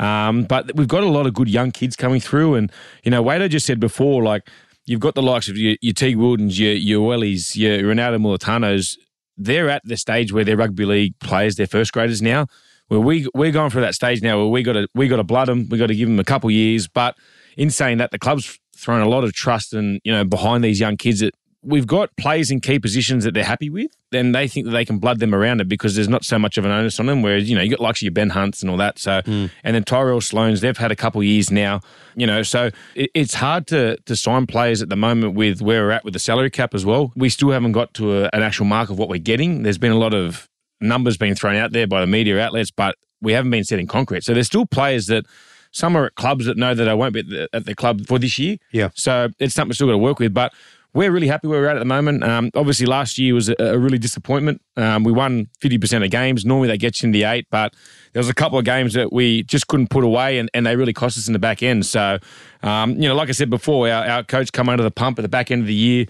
Um, 0.00 0.44
but 0.44 0.74
we've 0.74 0.88
got 0.88 1.02
a 1.02 1.08
lot 1.08 1.26
of 1.26 1.34
good 1.34 1.48
young 1.48 1.70
kids 1.70 1.94
coming 1.94 2.20
through, 2.20 2.54
and 2.54 2.72
you 3.04 3.10
know 3.10 3.22
Wado 3.22 3.48
just 3.48 3.66
said 3.66 3.78
before, 3.78 4.22
like 4.22 4.48
you've 4.86 5.00
got 5.00 5.14
the 5.14 5.22
likes 5.22 5.48
of 5.48 5.56
your, 5.56 5.76
your 5.80 5.92
Teague 5.92 6.16
Wiltons, 6.16 6.58
your 6.58 6.72
your 6.72 7.08
Wellies, 7.08 7.54
your 7.54 7.78
Ronaldo 7.78 8.18
Mulitalos. 8.18 8.96
They're 9.36 9.70
at 9.70 9.82
the 9.84 9.96
stage 9.96 10.32
where 10.32 10.44
they're 10.44 10.56
rugby 10.56 10.84
league 10.84 11.18
players, 11.20 11.56
they're 11.56 11.66
first 11.66 11.92
graders 11.92 12.20
now. 12.20 12.46
Where 12.88 12.98
we 12.98 13.28
we're 13.34 13.52
going 13.52 13.70
through 13.70 13.82
that 13.82 13.94
stage 13.94 14.20
now 14.20 14.38
where 14.38 14.48
we 14.48 14.64
got 14.64 14.72
to 14.72 14.88
we 14.94 15.06
got 15.06 15.16
to 15.16 15.24
blood 15.24 15.46
them, 15.46 15.68
we 15.68 15.78
got 15.78 15.86
to 15.86 15.94
give 15.94 16.08
them 16.08 16.18
a 16.18 16.24
couple 16.24 16.50
years. 16.50 16.88
But 16.88 17.16
in 17.56 17.70
saying 17.70 17.98
that, 17.98 18.10
the 18.10 18.18
club's 18.18 18.58
thrown 18.76 19.00
a 19.00 19.08
lot 19.08 19.24
of 19.24 19.32
trust 19.34 19.74
and 19.74 20.00
you 20.04 20.12
know 20.12 20.24
behind 20.24 20.64
these 20.64 20.80
young 20.80 20.96
kids 20.96 21.20
that 21.20 21.34
we've 21.62 21.86
got 21.86 22.14
players 22.16 22.50
in 22.50 22.60
key 22.60 22.78
positions 22.78 23.24
that 23.24 23.34
they're 23.34 23.44
happy 23.44 23.68
with, 23.68 23.90
then 24.12 24.32
they 24.32 24.48
think 24.48 24.66
that 24.66 24.72
they 24.72 24.84
can 24.84 24.98
blood 24.98 25.18
them 25.18 25.34
around 25.34 25.60
it 25.60 25.68
because 25.68 25.94
there's 25.94 26.08
not 26.08 26.24
so 26.24 26.38
much 26.38 26.56
of 26.56 26.64
an 26.64 26.70
onus 26.70 26.98
on 26.98 27.06
them. 27.06 27.22
Whereas 27.22 27.48
you 27.48 27.56
know 27.56 27.62
you 27.62 27.70
got 27.70 27.80
likes 27.80 28.00
of 28.00 28.04
your 28.04 28.12
Ben 28.12 28.30
Hunts 28.30 28.62
and 28.62 28.70
all 28.70 28.76
that. 28.78 28.98
So 28.98 29.20
hmm. 29.24 29.46
and 29.62 29.74
then 29.74 29.84
Tyrell 29.84 30.20
Sloans, 30.20 30.60
they've 30.60 30.76
had 30.76 30.90
a 30.90 30.96
couple 30.96 31.22
years 31.22 31.50
now. 31.50 31.80
You 32.16 32.26
know, 32.26 32.42
so 32.42 32.70
it, 32.94 33.10
it's 33.14 33.34
hard 33.34 33.66
to 33.68 33.96
to 33.96 34.16
sign 34.16 34.46
players 34.46 34.82
at 34.82 34.88
the 34.88 34.96
moment 34.96 35.34
with 35.34 35.60
where 35.60 35.84
we're 35.84 35.90
at 35.90 36.04
with 36.04 36.14
the 36.14 36.20
salary 36.20 36.50
cap 36.50 36.74
as 36.74 36.84
well. 36.84 37.12
We 37.14 37.28
still 37.28 37.50
haven't 37.50 37.72
got 37.72 37.94
to 37.94 38.24
a, 38.24 38.30
an 38.32 38.42
actual 38.42 38.66
mark 38.66 38.90
of 38.90 38.98
what 38.98 39.08
we're 39.08 39.18
getting. 39.18 39.62
There's 39.62 39.78
been 39.78 39.92
a 39.92 39.98
lot 39.98 40.14
of 40.14 40.48
numbers 40.80 41.16
being 41.18 41.34
thrown 41.34 41.56
out 41.56 41.72
there 41.72 41.86
by 41.86 42.00
the 42.00 42.06
media 42.06 42.40
outlets, 42.40 42.70
but 42.70 42.94
we 43.20 43.32
haven't 43.32 43.50
been 43.50 43.64
set 43.64 43.78
in 43.78 43.86
concrete. 43.86 44.24
So 44.24 44.32
there's 44.32 44.46
still 44.46 44.64
players 44.64 45.06
that 45.06 45.26
some 45.70 45.96
are 45.96 46.06
at 46.06 46.14
clubs 46.14 46.46
that 46.46 46.56
know 46.56 46.74
that 46.74 46.88
I 46.88 46.94
won't 46.94 47.14
be 47.14 47.20
at 47.20 47.28
the, 47.28 47.48
at 47.52 47.64
the 47.64 47.74
club 47.74 48.06
for 48.06 48.18
this 48.18 48.38
year. 48.38 48.56
Yeah. 48.72 48.90
So 48.94 49.28
it's 49.38 49.54
something 49.54 49.70
we've 49.70 49.76
still 49.76 49.88
got 49.88 49.92
to 49.92 49.98
work 49.98 50.18
with, 50.18 50.34
but. 50.34 50.52
We're 50.92 51.12
really 51.12 51.28
happy 51.28 51.46
where 51.46 51.60
we're 51.60 51.68
at 51.68 51.76
at 51.76 51.78
the 51.78 51.84
moment. 51.84 52.24
Um, 52.24 52.50
obviously, 52.56 52.84
last 52.84 53.16
year 53.16 53.32
was 53.32 53.48
a, 53.48 53.54
a 53.60 53.78
really 53.78 53.96
disappointment. 53.96 54.60
Um, 54.76 55.04
we 55.04 55.12
won 55.12 55.46
50% 55.60 56.04
of 56.04 56.10
games. 56.10 56.44
Normally, 56.44 56.66
they 56.66 56.78
get 56.78 57.00
you 57.00 57.06
in 57.06 57.12
the 57.12 57.22
eight, 57.22 57.46
but 57.48 57.76
there 58.12 58.18
was 58.18 58.28
a 58.28 58.34
couple 58.34 58.58
of 58.58 58.64
games 58.64 58.94
that 58.94 59.12
we 59.12 59.44
just 59.44 59.68
couldn't 59.68 59.90
put 59.90 60.02
away, 60.02 60.38
and, 60.38 60.50
and 60.52 60.66
they 60.66 60.74
really 60.74 60.92
cost 60.92 61.16
us 61.16 61.28
in 61.28 61.32
the 61.32 61.38
back 61.38 61.62
end. 61.62 61.86
So, 61.86 62.18
um, 62.64 63.00
you 63.00 63.08
know, 63.08 63.14
like 63.14 63.28
I 63.28 63.32
said 63.32 63.50
before, 63.50 63.88
our, 63.88 64.04
our 64.04 64.24
coach 64.24 64.50
come 64.50 64.68
under 64.68 64.82
the 64.82 64.90
pump 64.90 65.16
at 65.20 65.22
the 65.22 65.28
back 65.28 65.52
end 65.52 65.60
of 65.60 65.68
the 65.68 65.74
year. 65.74 66.06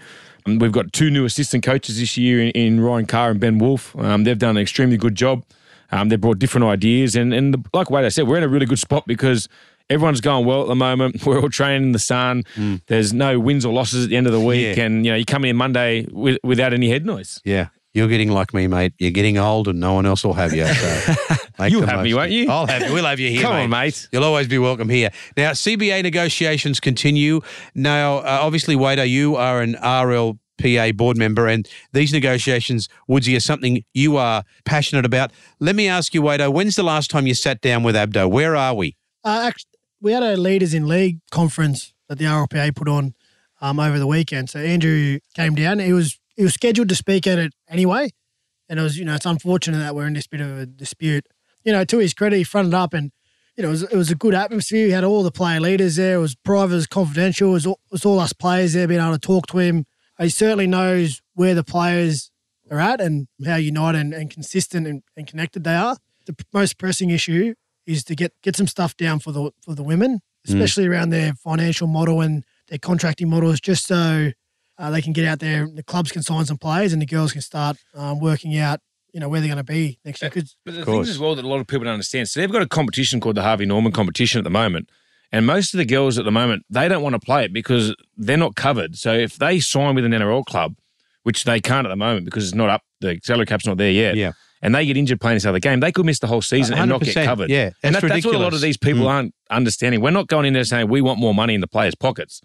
Um, 0.47 0.57
we've 0.57 0.71
got 0.71 0.91
two 0.93 1.11
new 1.11 1.25
assistant 1.25 1.63
coaches 1.63 1.99
this 1.99 2.17
year 2.17 2.41
in, 2.41 2.49
in 2.49 2.81
Ryan 2.81 3.05
Carr 3.05 3.29
and 3.29 3.39
Ben 3.39 3.59
Wolf. 3.59 3.95
Um, 3.99 4.23
they've 4.23 4.39
done 4.39 4.57
an 4.57 4.63
extremely 4.63 4.97
good 4.97 5.13
job. 5.13 5.43
Um, 5.91 6.09
they've 6.09 6.19
brought 6.21 6.39
different 6.39 6.65
ideas, 6.67 7.15
and 7.15 7.33
and 7.33 7.53
the, 7.53 7.63
like 7.73 7.89
Wade 7.91 8.05
I 8.05 8.09
said, 8.09 8.27
we're 8.27 8.37
in 8.37 8.43
a 8.43 8.47
really 8.47 8.65
good 8.65 8.79
spot 8.79 9.05
because 9.07 9.47
everyone's 9.89 10.21
going 10.21 10.45
well 10.45 10.61
at 10.61 10.67
the 10.67 10.75
moment. 10.75 11.25
We're 11.25 11.41
all 11.41 11.49
training 11.49 11.83
in 11.87 11.91
the 11.91 11.99
sun. 11.99 12.43
There's 12.87 13.11
no 13.13 13.39
wins 13.39 13.65
or 13.65 13.73
losses 13.73 14.05
at 14.05 14.09
the 14.09 14.15
end 14.17 14.25
of 14.27 14.31
the 14.33 14.39
week, 14.39 14.77
Yeah. 14.77 14.83
and 14.85 15.05
you 15.05 15.11
know 15.11 15.17
you 15.17 15.25
come 15.25 15.43
in 15.45 15.55
Monday 15.57 16.05
with, 16.11 16.37
without 16.43 16.73
any 16.73 16.89
head 16.89 17.05
noise. 17.05 17.41
Yeah. 17.43 17.67
You're 17.93 18.07
getting 18.07 18.31
like 18.31 18.53
me, 18.53 18.67
mate. 18.67 18.93
You're 18.99 19.11
getting 19.11 19.37
old 19.37 19.67
and 19.67 19.81
no 19.81 19.95
one 19.95 20.05
else 20.05 20.23
will 20.23 20.31
have 20.35 20.53
you. 20.53 20.65
So 20.65 21.15
You'll 21.67 21.85
have 21.85 22.03
me, 22.05 22.13
won't 22.13 22.31
you? 22.31 22.49
I'll 22.49 22.65
have 22.65 22.83
you. 22.87 22.93
We'll 22.93 23.03
have 23.03 23.19
you 23.19 23.29
here, 23.29 23.41
Come 23.41 23.51
mate. 23.53 23.63
on, 23.63 23.69
mate. 23.69 24.07
You'll 24.13 24.23
always 24.23 24.47
be 24.47 24.57
welcome 24.57 24.87
here. 24.87 25.09
Now, 25.35 25.51
CBA 25.51 26.01
negotiations 26.01 26.79
continue. 26.79 27.41
Now, 27.75 28.19
uh, 28.19 28.39
obviously, 28.43 28.77
Wado, 28.77 29.05
you 29.09 29.35
are 29.35 29.61
an 29.61 29.75
RLPA 30.61 30.95
board 30.95 31.17
member, 31.17 31.47
and 31.47 31.67
these 31.93 32.13
negotiations, 32.13 32.87
Woodsy, 33.07 33.35
are 33.35 33.41
something 33.41 33.83
you 33.93 34.17
are 34.17 34.43
passionate 34.65 35.05
about. 35.05 35.31
Let 35.59 35.75
me 35.75 35.87
ask 35.87 36.13
you, 36.13 36.21
Wado, 36.21 36.51
when's 36.53 36.75
the 36.75 36.83
last 36.83 37.09
time 37.09 37.27
you 37.27 37.33
sat 37.33 37.61
down 37.61 37.83
with 37.83 37.95
Abdo? 37.95 38.29
Where 38.29 38.55
are 38.55 38.73
we? 38.73 38.95
Uh, 39.23 39.43
actually, 39.47 39.71
we 40.01 40.11
had 40.13 40.23
a 40.23 40.35
leaders 40.37 40.73
in 40.73 40.87
league 40.87 41.19
conference 41.31 41.93
that 42.09 42.17
the 42.17 42.25
RLPA 42.25 42.75
put 42.75 42.87
on 42.87 43.13
um, 43.61 43.79
over 43.79 43.99
the 43.99 44.07
weekend. 44.07 44.49
So 44.49 44.59
Andrew 44.59 45.19
came 45.35 45.55
down. 45.55 45.79
He 45.79 45.93
was 45.93 46.19
he 46.35 46.43
was 46.43 46.53
scheduled 46.53 46.89
to 46.89 46.95
speak 46.95 47.27
at 47.27 47.37
it 47.37 47.53
anyway, 47.69 48.09
and 48.67 48.79
it 48.79 48.83
was 48.83 48.97
you 48.97 49.05
know 49.05 49.15
it's 49.15 49.25
unfortunate 49.25 49.79
that 49.79 49.95
we're 49.95 50.07
in 50.07 50.13
this 50.13 50.27
bit 50.27 50.41
of 50.41 50.57
a 50.57 50.65
dispute. 50.65 51.25
You 51.63 51.71
know, 51.71 51.85
to 51.85 51.99
his 51.99 52.13
credit, 52.13 52.37
he 52.37 52.43
fronted 52.43 52.73
up 52.73 52.93
and. 52.93 53.11
You 53.57 53.63
know, 53.63 53.67
it 53.67 53.71
was, 53.71 53.83
it 53.83 53.97
was 53.97 54.09
a 54.09 54.15
good 54.15 54.33
atmosphere. 54.33 54.85
He 54.85 54.93
had 54.93 55.03
all 55.03 55.23
the 55.23 55.31
player 55.31 55.59
leaders 55.59 55.97
there. 55.97 56.15
It 56.15 56.21
was 56.21 56.35
private, 56.35 56.71
it 56.71 56.77
was 56.77 56.87
confidential. 56.87 57.49
It 57.49 57.53
was, 57.53 57.65
all, 57.65 57.79
it 57.87 57.91
was 57.91 58.05
all 58.05 58.19
us 58.21 58.31
players 58.31 58.71
there 58.71 58.87
being 58.87 59.01
able 59.01 59.11
to 59.11 59.19
talk 59.19 59.45
to 59.47 59.57
him. 59.57 59.85
He 60.21 60.29
certainly 60.29 60.67
knows 60.67 61.21
where 61.33 61.55
the 61.55 61.63
players 61.63 62.31
are 62.69 62.79
at 62.79 63.01
and 63.01 63.27
how 63.45 63.55
united 63.55 63.99
and, 63.99 64.13
and 64.13 64.29
consistent 64.29 64.87
and, 64.87 65.03
and 65.17 65.27
connected 65.27 65.63
they 65.63 65.75
are. 65.75 65.97
The 66.25 66.35
most 66.53 66.77
pressing 66.77 67.09
issue 67.09 67.55
is 67.85 68.03
to 68.05 68.15
get 68.15 68.33
get 68.43 68.55
some 68.55 68.67
stuff 68.67 68.95
down 68.95 69.19
for 69.19 69.31
the 69.31 69.51
for 69.63 69.73
the 69.73 69.83
women, 69.83 70.21
especially 70.45 70.87
around 70.87 71.09
their 71.09 71.33
financial 71.33 71.87
model 71.87 72.21
and 72.21 72.43
their 72.67 72.77
contracting 72.77 73.29
models, 73.29 73.59
just 73.59 73.87
so 73.87 74.31
uh, 74.77 74.91
they 74.91 75.01
can 75.01 75.13
get 75.13 75.25
out 75.25 75.39
there. 75.39 75.67
The 75.67 75.83
clubs 75.83 76.11
can 76.11 76.21
sign 76.21 76.45
some 76.45 76.57
players, 76.57 76.93
and 76.93 77.01
the 77.01 77.07
girls 77.07 77.31
can 77.31 77.41
start 77.41 77.77
um, 77.95 78.19
working 78.19 78.55
out, 78.57 78.79
you 79.13 79.19
know, 79.19 79.27
where 79.29 79.41
they're 79.41 79.49
going 79.49 79.57
to 79.57 79.63
be 79.63 79.99
next 80.05 80.21
year. 80.21 80.31
But 80.65 80.75
the 80.75 80.83
course. 80.83 81.07
things 81.07 81.09
as 81.09 81.19
well 81.19 81.35
that 81.35 81.43
a 81.43 81.47
lot 81.47 81.59
of 81.59 81.67
people 81.67 81.85
don't 81.85 81.93
understand. 81.93 82.29
So 82.29 82.39
they've 82.39 82.51
got 82.51 82.61
a 82.61 82.67
competition 82.67 83.19
called 83.19 83.35
the 83.35 83.43
Harvey 83.43 83.65
Norman 83.65 83.91
competition 83.91 84.37
at 84.37 84.43
the 84.43 84.51
moment. 84.51 84.89
And 85.31 85.45
most 85.45 85.73
of 85.73 85.77
the 85.77 85.85
girls 85.85 86.17
at 86.17 86.25
the 86.25 86.31
moment, 86.31 86.65
they 86.69 86.87
don't 86.87 87.01
want 87.01 87.13
to 87.13 87.19
play 87.19 87.45
it 87.45 87.53
because 87.53 87.95
they're 88.17 88.37
not 88.37 88.55
covered. 88.55 88.97
So 88.97 89.13
if 89.13 89.37
they 89.37 89.59
sign 89.59 89.95
with 89.95 90.05
an 90.05 90.11
NRL 90.11 90.45
club, 90.45 90.75
which 91.23 91.43
they 91.45 91.59
can't 91.59 91.85
at 91.85 91.89
the 91.89 91.95
moment 91.95 92.25
because 92.25 92.45
it's 92.45 92.55
not 92.55 92.69
up, 92.69 92.83
the 92.99 93.19
salary 93.23 93.45
cap's 93.45 93.65
not 93.65 93.77
there 93.77 93.91
yet. 93.91 94.15
Yeah. 94.15 94.33
And 94.63 94.75
they 94.75 94.85
get 94.85 94.95
injured 94.95 95.19
playing 95.19 95.37
this 95.37 95.45
other 95.45 95.59
game, 95.59 95.79
they 95.79 95.91
could 95.91 96.05
miss 96.05 96.19
the 96.19 96.27
whole 96.27 96.41
season 96.41 96.77
and 96.77 96.89
not 96.89 97.01
get 97.01 97.25
covered. 97.25 97.49
yeah, 97.49 97.71
and 97.81 97.95
that's 97.95 98.03
that, 98.03 98.09
that's 98.09 98.25
what 98.25 98.35
a 98.35 98.39
lot 98.39 98.53
of 98.53 98.61
these 98.61 98.77
people 98.77 99.07
aren't 99.07 99.33
understanding. 99.49 100.01
We're 100.01 100.11
not 100.11 100.27
going 100.27 100.45
in 100.45 100.53
there 100.53 100.63
saying 100.65 100.87
we 100.87 101.01
want 101.01 101.19
more 101.19 101.33
money 101.33 101.55
in 101.55 101.61
the 101.61 101.67
players' 101.67 101.95
pockets. 101.95 102.41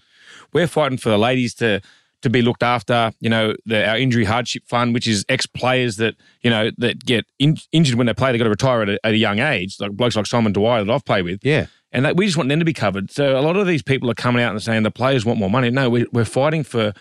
We're 0.54 0.66
fighting 0.66 0.96
for 0.96 1.10
the 1.10 1.18
ladies 1.18 1.52
to 1.56 1.82
to 2.22 2.30
be 2.30 2.40
looked 2.40 2.62
after. 2.62 3.12
You 3.20 3.28
know, 3.28 3.54
the, 3.66 3.86
our 3.86 3.98
injury 3.98 4.24
hardship 4.24 4.62
fund, 4.66 4.94
which 4.94 5.06
is 5.06 5.26
ex 5.28 5.44
players 5.44 5.96
that 5.96 6.14
you 6.42 6.48
know 6.48 6.70
that 6.78 7.04
get 7.04 7.26
in, 7.38 7.58
injured 7.72 7.96
when 7.96 8.06
they 8.06 8.14
play, 8.14 8.32
they 8.32 8.38
got 8.38 8.44
to 8.44 8.50
retire 8.50 8.80
at 8.80 8.88
a, 8.88 8.98
at 9.04 9.12
a 9.12 9.18
young 9.18 9.38
age, 9.38 9.76
like 9.78 9.92
blokes 9.92 10.16
like 10.16 10.24
Simon 10.24 10.54
Dwyer 10.54 10.84
that 10.84 10.92
I've 10.92 11.04
played 11.04 11.24
with. 11.26 11.40
Yeah. 11.44 11.66
And 11.96 12.04
that, 12.04 12.14
we 12.14 12.26
just 12.26 12.36
want 12.36 12.50
them 12.50 12.58
to 12.58 12.64
be 12.66 12.74
covered. 12.74 13.10
So 13.10 13.38
a 13.38 13.40
lot 13.40 13.56
of 13.56 13.66
these 13.66 13.82
people 13.82 14.10
are 14.10 14.14
coming 14.14 14.42
out 14.42 14.50
and 14.52 14.62
saying 14.62 14.82
the 14.82 14.90
players 14.90 15.24
want 15.24 15.38
more 15.38 15.48
money. 15.48 15.70
No, 15.70 15.88
we, 15.88 16.04
we're 16.12 16.26
fighting 16.26 16.62
for 16.62 16.92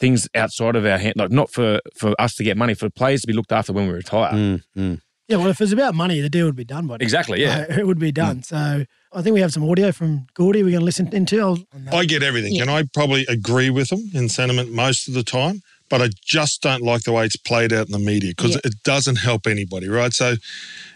things 0.00 0.28
outside 0.34 0.74
of 0.74 0.84
our 0.84 0.98
hand, 0.98 1.14
like 1.16 1.30
not 1.30 1.52
for 1.52 1.78
for 1.96 2.20
us 2.20 2.34
to 2.34 2.42
get 2.42 2.56
money, 2.56 2.74
for 2.74 2.90
players 2.90 3.20
to 3.20 3.28
be 3.28 3.32
looked 3.32 3.52
after 3.52 3.72
when 3.72 3.86
we 3.86 3.92
retire. 3.94 4.32
Mm, 4.32 4.62
mm. 4.76 5.00
yeah, 5.28 5.36
well, 5.36 5.46
if 5.46 5.60
it's 5.60 5.70
about 5.72 5.94
money, 5.94 6.20
the 6.20 6.28
deal 6.28 6.46
would 6.46 6.56
be 6.56 6.64
done 6.64 6.88
by 6.88 6.96
now. 6.96 7.02
Exactly. 7.04 7.40
Yeah. 7.40 7.66
Uh, 7.70 7.78
it 7.78 7.86
would 7.86 8.00
be 8.00 8.10
done. 8.10 8.42
So 8.42 8.84
I 9.12 9.22
think 9.22 9.34
we 9.34 9.40
have 9.40 9.52
some 9.52 9.68
audio 9.70 9.92
from 9.92 10.26
Gordy 10.34 10.64
we're 10.64 10.70
going 10.70 10.80
to 10.80 10.84
listen 10.84 11.14
into. 11.14 11.40
I'll, 11.40 11.58
on 11.72 11.84
that. 11.84 11.94
I 11.94 12.04
get 12.04 12.24
everything, 12.24 12.60
and 12.60 12.70
I 12.70 12.84
probably 12.92 13.26
agree 13.28 13.70
with 13.70 13.88
them 13.90 14.02
in 14.14 14.28
sentiment 14.28 14.72
most 14.72 15.06
of 15.06 15.14
the 15.14 15.22
time. 15.22 15.60
But 15.88 16.02
I 16.02 16.08
just 16.24 16.62
don't 16.62 16.82
like 16.82 17.02
the 17.02 17.12
way 17.12 17.24
it's 17.24 17.36
played 17.36 17.72
out 17.72 17.86
in 17.86 17.92
the 17.92 17.98
media 17.98 18.32
because 18.36 18.54
Yeah. 18.54 18.60
it 18.64 18.74
doesn't 18.84 19.16
help 19.16 19.46
anybody, 19.46 19.88
right? 19.88 20.12
So, 20.12 20.36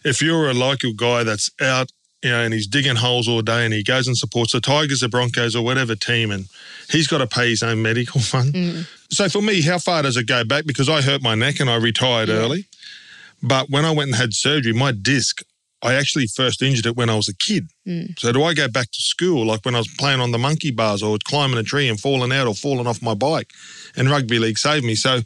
if 0.04 0.22
you're 0.22 0.48
a 0.50 0.54
local 0.54 0.92
guy 0.92 1.24
that's 1.24 1.50
out, 1.60 1.90
you 2.24 2.30
know, 2.30 2.40
and 2.40 2.54
he's 2.54 2.66
digging 2.66 2.96
holes 2.96 3.28
all 3.28 3.42
day 3.42 3.66
and 3.66 3.74
he 3.74 3.84
goes 3.84 4.06
and 4.06 4.16
supports 4.16 4.52
the 4.52 4.60
Tigers, 4.60 5.00
the 5.00 5.08
Broncos, 5.10 5.54
or 5.54 5.62
whatever 5.62 5.94
team, 5.94 6.30
and 6.30 6.46
he's 6.90 7.06
got 7.06 7.18
to 7.18 7.26
pay 7.26 7.50
his 7.50 7.62
own 7.62 7.82
medical 7.82 8.20
fund. 8.32 8.54
Mm. 8.54 8.88
So 9.10 9.28
for 9.28 9.42
me, 9.42 9.60
how 9.60 9.78
far 9.78 10.02
does 10.02 10.16
it 10.16 10.26
go 10.26 10.42
back? 10.42 10.64
Because 10.66 10.88
I 10.88 11.02
hurt 11.02 11.22
my 11.22 11.34
neck 11.34 11.60
and 11.60 11.68
I 11.68 11.76
retired 11.76 12.30
early. 12.30 12.64
But 13.42 13.68
when 13.68 13.84
I 13.84 13.90
went 13.90 14.08
and 14.08 14.16
had 14.16 14.32
surgery, 14.32 14.72
my 14.72 14.90
disc, 14.90 15.42
I 15.82 15.94
actually 15.94 16.26
first 16.26 16.62
injured 16.62 16.86
it 16.86 16.96
when 16.96 17.10
I 17.10 17.14
was 17.14 17.28
a 17.28 17.36
kid. 17.36 17.68
Mm. 17.86 18.18
So 18.18 18.32
do 18.32 18.42
I 18.42 18.54
go 18.54 18.68
back 18.68 18.90
to 18.90 19.02
school 19.02 19.44
like 19.44 19.66
when 19.66 19.74
I 19.74 19.78
was 19.78 19.94
playing 19.98 20.20
on 20.20 20.30
the 20.30 20.38
monkey 20.38 20.70
bars 20.70 21.02
or 21.02 21.18
climbing 21.24 21.58
a 21.58 21.62
tree 21.62 21.90
and 21.90 22.00
falling 22.00 22.32
out 22.32 22.46
or 22.46 22.54
falling 22.54 22.86
off 22.86 23.02
my 23.02 23.12
bike? 23.12 23.50
And 23.94 24.08
rugby 24.08 24.38
league 24.38 24.56
saved 24.56 24.86
me. 24.86 24.94
So 24.94 25.20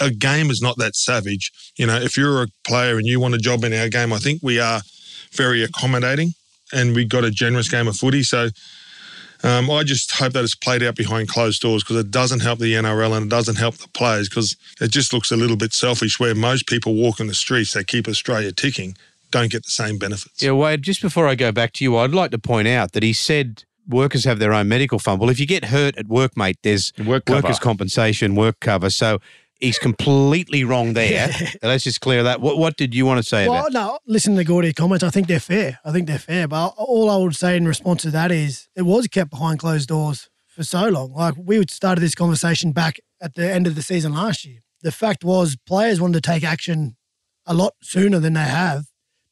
a 0.00 0.10
game 0.10 0.50
is 0.50 0.62
not 0.62 0.78
that 0.78 0.96
savage. 0.96 1.52
You 1.76 1.86
know, 1.86 1.96
if 1.96 2.16
you're 2.16 2.42
a 2.42 2.48
player 2.66 2.96
and 2.96 3.06
you 3.06 3.20
want 3.20 3.34
a 3.34 3.38
job 3.38 3.64
in 3.64 3.74
our 3.74 3.90
game, 3.90 4.14
I 4.14 4.18
think 4.18 4.40
we 4.42 4.58
are 4.58 4.80
very 5.36 5.62
accommodating 5.62 6.32
and 6.72 6.94
we 6.94 7.04
got 7.04 7.24
a 7.24 7.30
generous 7.30 7.68
game 7.68 7.86
of 7.86 7.96
footy. 7.96 8.22
So 8.22 8.48
um, 9.44 9.70
I 9.70 9.82
just 9.82 10.12
hope 10.12 10.32
that 10.32 10.42
it's 10.42 10.54
played 10.54 10.82
out 10.82 10.96
behind 10.96 11.28
closed 11.28 11.62
doors 11.62 11.82
because 11.82 11.96
it 11.96 12.10
doesn't 12.10 12.40
help 12.40 12.58
the 12.58 12.74
NRL 12.74 13.16
and 13.16 13.26
it 13.26 13.28
doesn't 13.28 13.56
help 13.56 13.76
the 13.76 13.88
players 13.88 14.28
because 14.28 14.56
it 14.80 14.90
just 14.90 15.12
looks 15.12 15.30
a 15.30 15.36
little 15.36 15.56
bit 15.56 15.72
selfish 15.72 16.18
where 16.18 16.34
most 16.34 16.66
people 16.66 16.94
walk 16.94 17.20
in 17.20 17.26
the 17.26 17.34
streets 17.34 17.74
that 17.74 17.86
keep 17.86 18.08
Australia 18.08 18.52
ticking 18.52 18.96
don't 19.30 19.50
get 19.50 19.64
the 19.64 19.70
same 19.70 19.98
benefits. 19.98 20.42
Yeah, 20.42 20.52
Wade, 20.52 20.82
just 20.82 21.02
before 21.02 21.26
I 21.26 21.34
go 21.34 21.52
back 21.52 21.72
to 21.74 21.84
you, 21.84 21.96
I'd 21.96 22.12
like 22.12 22.30
to 22.30 22.38
point 22.38 22.68
out 22.68 22.92
that 22.92 23.02
he 23.02 23.12
said 23.12 23.64
workers 23.88 24.24
have 24.24 24.38
their 24.38 24.52
own 24.52 24.68
medical 24.68 24.98
fund. 24.98 25.20
Well, 25.20 25.30
if 25.30 25.38
you 25.38 25.46
get 25.46 25.66
hurt 25.66 25.96
at 25.96 26.06
work, 26.06 26.36
mate, 26.36 26.58
there's 26.62 26.92
Work 27.04 27.28
workers' 27.28 27.58
compensation, 27.58 28.34
work 28.34 28.60
cover. 28.60 28.90
So 28.90 29.20
he's 29.60 29.78
completely 29.78 30.64
wrong 30.64 30.92
there. 30.92 31.30
Let's 31.62 31.84
just 31.84 32.00
clear 32.00 32.22
that. 32.24 32.40
What, 32.40 32.58
what 32.58 32.76
did 32.76 32.94
you 32.94 33.06
want 33.06 33.18
to 33.18 33.22
say 33.22 33.48
Well, 33.48 33.66
about 33.66 33.72
no, 33.72 33.98
listen 34.06 34.34
to 34.34 34.38
the 34.38 34.44
Gordy 34.44 34.72
comments. 34.72 35.02
I 35.04 35.10
think 35.10 35.26
they're 35.28 35.40
fair. 35.40 35.78
I 35.84 35.92
think 35.92 36.06
they're 36.06 36.18
fair. 36.18 36.46
But 36.48 36.74
all 36.76 37.10
I 37.10 37.16
would 37.16 37.36
say 37.36 37.56
in 37.56 37.66
response 37.66 38.02
to 38.02 38.10
that 38.10 38.30
is 38.30 38.68
it 38.76 38.82
was 38.82 39.06
kept 39.08 39.30
behind 39.30 39.58
closed 39.58 39.88
doors 39.88 40.28
for 40.46 40.62
so 40.64 40.88
long. 40.88 41.12
Like 41.12 41.34
we 41.36 41.62
started 41.68 42.00
this 42.00 42.14
conversation 42.14 42.72
back 42.72 42.98
at 43.20 43.34
the 43.34 43.50
end 43.52 43.66
of 43.66 43.74
the 43.74 43.82
season 43.82 44.12
last 44.14 44.44
year. 44.44 44.60
The 44.82 44.92
fact 44.92 45.24
was 45.24 45.56
players 45.66 46.00
wanted 46.00 46.22
to 46.22 46.30
take 46.30 46.44
action 46.44 46.96
a 47.46 47.54
lot 47.54 47.74
sooner 47.82 48.18
than 48.18 48.34
they 48.34 48.40
have 48.44 48.84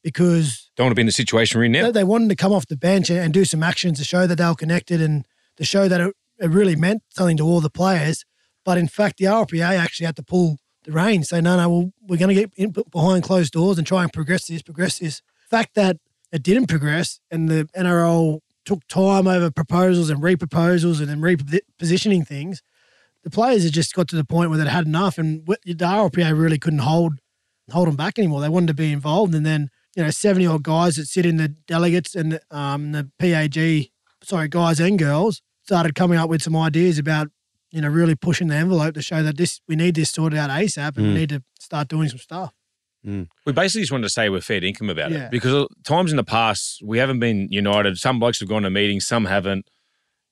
because 0.03 0.69
Don't 0.75 0.85
want 0.85 0.91
to 0.91 0.95
be 0.95 1.01
in 1.01 1.07
the 1.07 1.11
situation 1.11 1.59
we're 1.59 1.65
in 1.65 1.71
now. 1.71 1.85
they, 1.85 1.91
they 1.91 2.03
wanted 2.03 2.29
to 2.29 2.35
come 2.35 2.51
off 2.53 2.67
the 2.67 2.77
bench 2.77 3.09
and, 3.09 3.19
and 3.19 3.33
do 3.33 3.45
some 3.45 3.63
actions 3.63 3.97
to 3.99 4.05
show 4.05 4.27
that 4.27 4.37
they 4.37 4.45
were 4.45 4.55
connected 4.55 5.01
and 5.01 5.25
to 5.57 5.63
show 5.65 5.87
that 5.87 5.99
it, 6.01 6.15
it 6.39 6.49
really 6.49 6.75
meant 6.75 7.01
something 7.09 7.37
to 7.37 7.43
all 7.43 7.61
the 7.61 7.69
players. 7.69 8.25
But 8.65 8.77
in 8.77 8.87
fact, 8.87 9.19
the 9.19 9.25
RPA 9.25 9.77
actually 9.77 10.07
had 10.07 10.15
to 10.17 10.23
pull 10.23 10.57
the 10.83 10.91
reins, 10.91 11.29
say, 11.29 11.39
no, 11.39 11.55
no, 11.55 11.69
well, 11.69 11.91
we're 12.01 12.17
going 12.17 12.35
to 12.35 12.41
get 12.41 12.51
in 12.55 12.73
behind 12.91 13.23
closed 13.23 13.53
doors 13.53 13.77
and 13.77 13.87
try 13.87 14.03
and 14.03 14.11
progress 14.11 14.47
this, 14.47 14.61
progress 14.61 14.99
this. 14.99 15.21
fact 15.49 15.75
that 15.75 15.97
it 16.31 16.43
didn't 16.43 16.67
progress 16.67 17.19
and 17.31 17.47
the 17.47 17.69
NRL 17.77 18.39
took 18.65 18.85
time 18.87 19.27
over 19.27 19.51
proposals 19.51 20.09
and 20.09 20.21
re-proposals 20.21 20.99
and 20.99 21.09
then 21.09 21.21
repositioning 21.21 22.27
things, 22.27 22.61
the 23.23 23.29
players 23.29 23.63
had 23.63 23.73
just 23.73 23.93
got 23.93 24.07
to 24.09 24.15
the 24.15 24.25
point 24.25 24.49
where 24.49 24.59
they'd 24.59 24.67
had 24.67 24.85
enough 24.85 25.17
and 25.17 25.45
the 25.45 25.73
RPA 25.73 26.37
really 26.37 26.59
couldn't 26.59 26.79
hold 26.79 27.13
hold 27.71 27.87
them 27.87 27.95
back 27.95 28.19
anymore. 28.19 28.41
They 28.41 28.49
wanted 28.49 28.67
to 28.67 28.73
be 28.73 28.91
involved, 28.91 29.33
and 29.33 29.45
then 29.45 29.69
you 29.95 30.03
know 30.03 30.11
seventy 30.11 30.45
odd 30.45 30.63
guys 30.63 30.95
that 30.97 31.07
sit 31.07 31.25
in 31.25 31.37
the 31.37 31.49
delegates 31.49 32.15
and 32.15 32.33
the, 32.33 32.41
um, 32.51 32.91
the 32.91 33.09
PAG, 33.19 33.89
sorry, 34.23 34.47
guys 34.47 34.79
and 34.79 34.99
girls 34.99 35.41
started 35.63 35.95
coming 35.95 36.19
up 36.19 36.29
with 36.29 36.43
some 36.43 36.55
ideas 36.55 36.99
about 36.99 37.29
you 37.71 37.81
know 37.81 37.89
really 37.89 38.15
pushing 38.15 38.47
the 38.47 38.55
envelope 38.55 38.93
to 38.95 39.01
show 39.01 39.23
that 39.23 39.37
this 39.37 39.61
we 39.67 39.75
need 39.75 39.95
this 39.95 40.11
sorted 40.11 40.39
out 40.39 40.49
ASAP 40.49 40.97
and 40.97 41.07
we 41.07 41.13
mm. 41.13 41.15
need 41.15 41.29
to 41.29 41.43
start 41.59 41.87
doing 41.87 42.09
some 42.09 42.19
stuff. 42.19 42.53
Mm. 43.05 43.27
We 43.45 43.53
basically 43.53 43.81
just 43.81 43.91
wanted 43.91 44.03
to 44.03 44.09
say 44.09 44.29
we're 44.29 44.41
fair 44.41 44.63
income 44.63 44.89
about 44.89 45.11
Yeah. 45.11 45.25
it 45.25 45.31
because 45.31 45.67
times 45.83 46.11
in 46.11 46.17
the 46.17 46.23
past 46.23 46.81
we 46.83 46.97
haven't 46.97 47.19
been 47.19 47.47
united. 47.51 47.97
Some 47.97 48.19
blokes 48.19 48.39
have 48.39 48.49
gone 48.49 48.63
to 48.63 48.69
meetings, 48.69 49.05
some 49.05 49.25
haven't. 49.25 49.69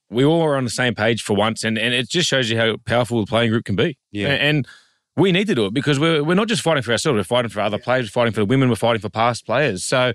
We 0.10 0.24
all 0.26 0.42
are 0.42 0.56
on 0.58 0.64
the 0.64 0.70
same 0.70 0.94
page 0.94 1.22
for 1.24 1.36
once, 1.36 1.64
and, 1.64 1.78
and 1.78 1.94
it 1.94 2.10
just 2.10 2.28
shows 2.28 2.50
you 2.50 2.58
how 2.58 2.78
powerful 2.86 3.20
the 3.20 3.26
playing 3.28 3.50
group 3.50 3.66
can 3.66 3.76
be. 3.76 3.98
Yeah. 4.12 4.30
and, 4.30 4.42
and 4.42 4.68
we 5.16 5.32
need 5.32 5.48
to 5.48 5.56
do 5.56 5.66
it 5.66 5.74
because 5.74 6.00
we're 6.00 6.24
we're 6.24 6.36
not 6.36 6.48
just 6.48 6.62
fighting 6.62 6.84
for 6.84 6.92
ourselves. 6.92 7.18
We're 7.18 7.24
fighting 7.24 7.50
for 7.50 7.62
other 7.62 7.78
players. 7.78 8.06
We're 8.06 8.22
fighting 8.22 8.34
for 8.34 8.42
the 8.42 8.46
women. 8.46 8.70
We're 8.70 8.76
fighting 8.76 9.02
for 9.02 9.10
past 9.10 9.46
players. 9.46 9.84
So, 9.84 10.14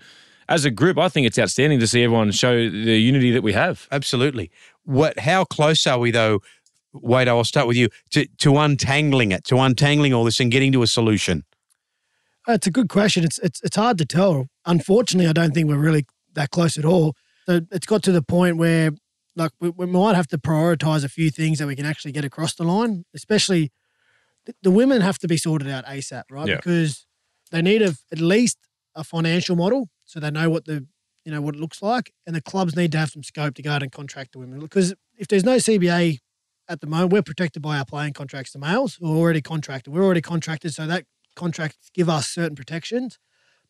as 0.49 0.65
a 0.65 0.71
group, 0.71 0.99
I 0.99 1.09
think 1.09 1.27
it's 1.27 1.39
outstanding 1.39 1.79
to 1.81 1.87
see 1.87 2.03
everyone 2.03 2.31
show 2.33 2.55
the 2.55 2.99
unity 2.99 3.31
that 3.31 3.43
we 3.43 3.53
have. 3.53 3.87
Absolutely. 3.93 4.51
What? 4.85 5.21
How 5.21 5.45
close 5.45 5.87
are 5.87 5.99
we, 5.99 6.11
though? 6.11 6.41
Wade, 6.93 7.29
I'll 7.29 7.45
start 7.45 7.67
with 7.67 7.77
you 7.77 7.89
to, 8.11 8.27
to 8.39 8.59
untangling 8.59 9.33
it, 9.33 9.45
to 9.45 9.59
untangling 9.59 10.15
all 10.15 10.25
this 10.25 10.41
and 10.41 10.51
getting 10.51 10.73
to 10.73 10.83
a 10.83 10.87
solution. 10.87 11.45
Uh, 12.49 12.53
It's 12.53 12.67
a 12.67 12.71
good 12.71 12.89
question. 12.89 13.25
It's 13.25 13.39
it's 13.41 13.61
it's 13.63 13.77
hard 13.77 13.99
to 13.99 14.07
tell. 14.07 14.47
Unfortunately, 14.65 15.29
I 15.29 15.33
don't 15.33 15.53
think 15.53 15.69
we're 15.69 15.77
really 15.77 16.07
that 16.35 16.51
close 16.51 16.79
at 16.79 16.85
all. 16.85 17.15
So 17.47 17.61
it's 17.71 17.87
got 17.87 18.03
to 18.05 18.13
the 18.13 18.23
point 18.23 18.57
where 18.57 18.93
like 19.37 19.53
we, 19.61 19.69
we 19.71 19.87
might 19.87 20.17
have 20.17 20.27
to 20.29 20.39
prioritize 20.39 21.05
a 21.05 21.09
few 21.09 21.31
things 21.31 21.59
that 21.59 21.67
we 21.67 21.77
can 21.77 21.87
actually 21.87 22.13
get 22.13 22.25
across 22.25 22.55
the 22.55 22.65
line. 22.65 23.05
Especially 23.15 23.71
the, 24.47 24.55
the 24.63 24.71
women 24.71 25.03
have 25.03 25.19
to 25.19 25.29
be 25.29 25.37
sorted 25.37 25.69
out 25.69 25.85
ASAP, 25.85 26.25
right? 26.31 26.49
Yeah. 26.49 26.57
Because 26.57 27.07
they 27.51 27.63
need 27.63 27.83
a, 27.83 27.95
at 28.11 28.21
least 28.21 28.59
a 28.95 29.05
financial 29.05 29.57
model 29.57 29.89
so 30.05 30.19
they 30.21 30.31
know 30.31 30.51
what 30.51 30.65
the 30.65 30.87
you 31.25 31.33
know 31.33 31.43
what 31.43 31.55
it 31.55 31.61
looks 31.61 31.83
like, 31.83 32.13
and 32.27 32.35
the 32.35 32.41
clubs 32.41 32.75
need 32.75 32.93
to 32.93 32.99
have 32.99 33.11
some 33.11 33.23
scope 33.23 33.55
to 33.57 33.63
go 33.63 33.73
out 33.73 33.83
and 33.83 33.93
contract 33.93 34.33
the 34.33 34.39
women. 34.39 34.61
Because 34.61 34.95
if 35.19 35.29
there's 35.29 35.45
no 35.45 35.57
CBA 35.57 36.21
at 36.69 36.81
the 36.81 36.87
moment, 36.87 37.13
we're 37.13 37.23
protected 37.23 37.63
by 37.63 37.79
our 37.79 37.85
playing 37.85 38.13
contracts. 38.13 38.53
The 38.53 38.59
males 38.59 38.97
who 39.01 39.13
are 39.13 39.17
already 39.17 39.41
contracted, 39.41 39.93
we're 39.93 40.05
already 40.05 40.21
contracted, 40.21 40.75
so 40.75 40.87
that 40.87 41.05
contracts 41.35 41.91
give 41.95 42.09
us 42.09 42.29
certain 42.29 42.57
protections. 42.57 43.19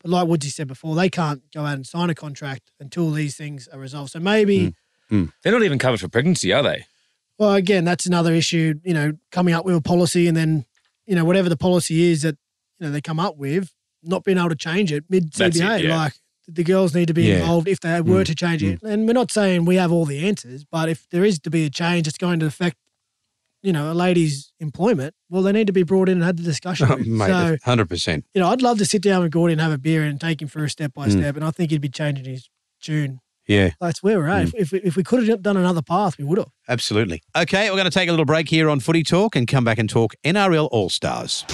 But 0.01 0.11
like 0.11 0.29
Woodsy 0.29 0.49
said 0.51 0.69
before, 0.69 0.95
they 0.95 1.09
can't 1.09 1.43
go 1.53 1.65
out 1.65 1.75
and 1.75 1.87
sign 1.87 2.09
a 2.11 2.15
contract 2.15 2.71
until 2.81 3.11
these 3.11 3.37
things 3.37 3.69
are 3.69 3.79
resolved. 3.79 4.13
So 4.13 4.21
maybe, 4.21 4.75
hmm. 5.11 5.17
Hmm. 5.17 5.25
They're 5.43 5.53
not 5.53 5.63
even 5.63 5.79
covered 5.79 6.01
for 6.01 6.09
pregnancy, 6.09 6.53
are 6.53 6.63
they? 6.63 6.85
well, 7.39 7.55
again, 7.55 7.85
that's 7.85 8.05
another 8.07 8.33
issue. 8.33 8.75
You 8.85 8.95
know, 8.95 9.13
coming 9.33 9.55
up 9.55 9.65
with 9.65 9.75
a 9.77 9.81
policy 9.81 10.27
and 10.29 10.37
then, 10.37 10.65
you 11.07 11.15
know, 11.15 11.25
whatever 11.25 11.49
the 11.49 11.57
policy 11.57 12.11
is 12.11 12.23
that 12.23 12.37
you 12.79 12.87
know 12.87 12.93
they 12.93 13.01
come 13.01 13.19
up 13.21 13.37
with, 13.37 13.73
not 14.03 14.25
being 14.25 14.39
able 14.39 14.51
to 14.51 14.57
change 14.57 14.93
it 14.93 15.05
mid 15.09 15.33
That's 15.33 15.59
CBA. 15.59 15.85
yeah. 15.85 15.97
Like 15.97 16.13
the 16.47 16.65
girls 16.65 16.95
need 16.95 17.07
to 17.09 17.15
be 17.15 17.25
Yeah. 17.25 17.39
involved 17.41 17.69
if 17.69 17.81
they 17.81 18.01
were 18.01 18.19
hmm. 18.19 18.25
to 18.25 18.35
change 18.35 18.63
it. 18.63 18.83
And 18.83 19.07
we're 19.07 19.13
not 19.15 19.31
saying 19.31 19.65
we 19.65 19.77
have 19.77 19.91
all 19.93 20.05
the 20.05 20.27
answers, 20.27 20.65
but 20.65 20.89
if 20.89 21.09
there 21.11 21.25
is 21.25 21.39
to 21.41 21.51
be 21.51 21.65
a 21.65 21.71
change, 21.71 22.07
it's 22.07 22.19
going 22.19 22.41
to 22.41 22.47
affect. 22.47 22.77
You 23.63 23.73
know, 23.73 23.91
a 23.91 23.95
lady's 23.95 24.53
employment. 24.61 25.15
Well, 25.29 25.43
they 25.43 25.51
need 25.53 25.67
to 25.67 25.73
be 25.73 25.83
brought 25.83 26.09
in 26.09 26.19
and 26.19 26.25
had 26.25 26.37
the 26.37 26.43
discussion. 26.45 26.89
Mate, 27.19 27.27
so, 27.27 27.57
100%. 27.67 28.23
you 28.35 28.41
know, 28.41 28.49
I'd 28.49 28.63
love 28.63 28.79
to 28.79 28.85
sit 28.85 29.03
down 29.03 29.23
with 29.23 29.33
Gordy 29.33 29.53
and 29.53 29.61
have 29.61 29.73
a 29.73 29.79
beer 29.79 30.05
and 30.05 30.21
take 30.21 30.41
him 30.41 30.47
through 30.49 30.65
a 30.65 30.69
step 30.69 30.95
by 30.95 31.09
Mm. 31.09 31.13
step. 31.19 31.35
And 31.37 31.45
I 31.45 31.51
think 31.51 31.71
he'd 31.73 31.81
be 31.81 31.89
changing 31.89 32.25
his 32.27 32.49
tune. 32.81 33.19
Yeah, 33.49 33.71
That's 33.81 34.03
where 34.03 34.19
we're 34.19 34.29
at. 34.29 34.49
Mm. 34.49 34.55
If, 34.57 34.73
if, 34.75 34.85
if 34.85 34.97
we 34.97 35.03
could 35.03 35.27
have 35.27 35.43
done 35.43 35.57
another 35.57 35.81
path, 35.83 36.19
we 36.19 36.25
would 36.25 36.37
have. 36.39 36.49
absolutely. 36.69 37.23
Okay, 37.35 37.71
we're 37.71 37.77
going 37.77 37.87
to 37.87 37.91
take 37.91 38.09
a 38.09 38.13
little 38.13 38.27
break 38.27 38.49
here 38.49 38.69
on 38.69 38.79
Footy 38.79 39.03
Talk 39.03 39.35
and 39.37 39.49
come 39.49 39.65
back 39.65 39.79
and 39.79 39.89
talk 39.89 40.15
NRL 40.23 40.69
All 40.71 40.91
Stars. 40.91 41.45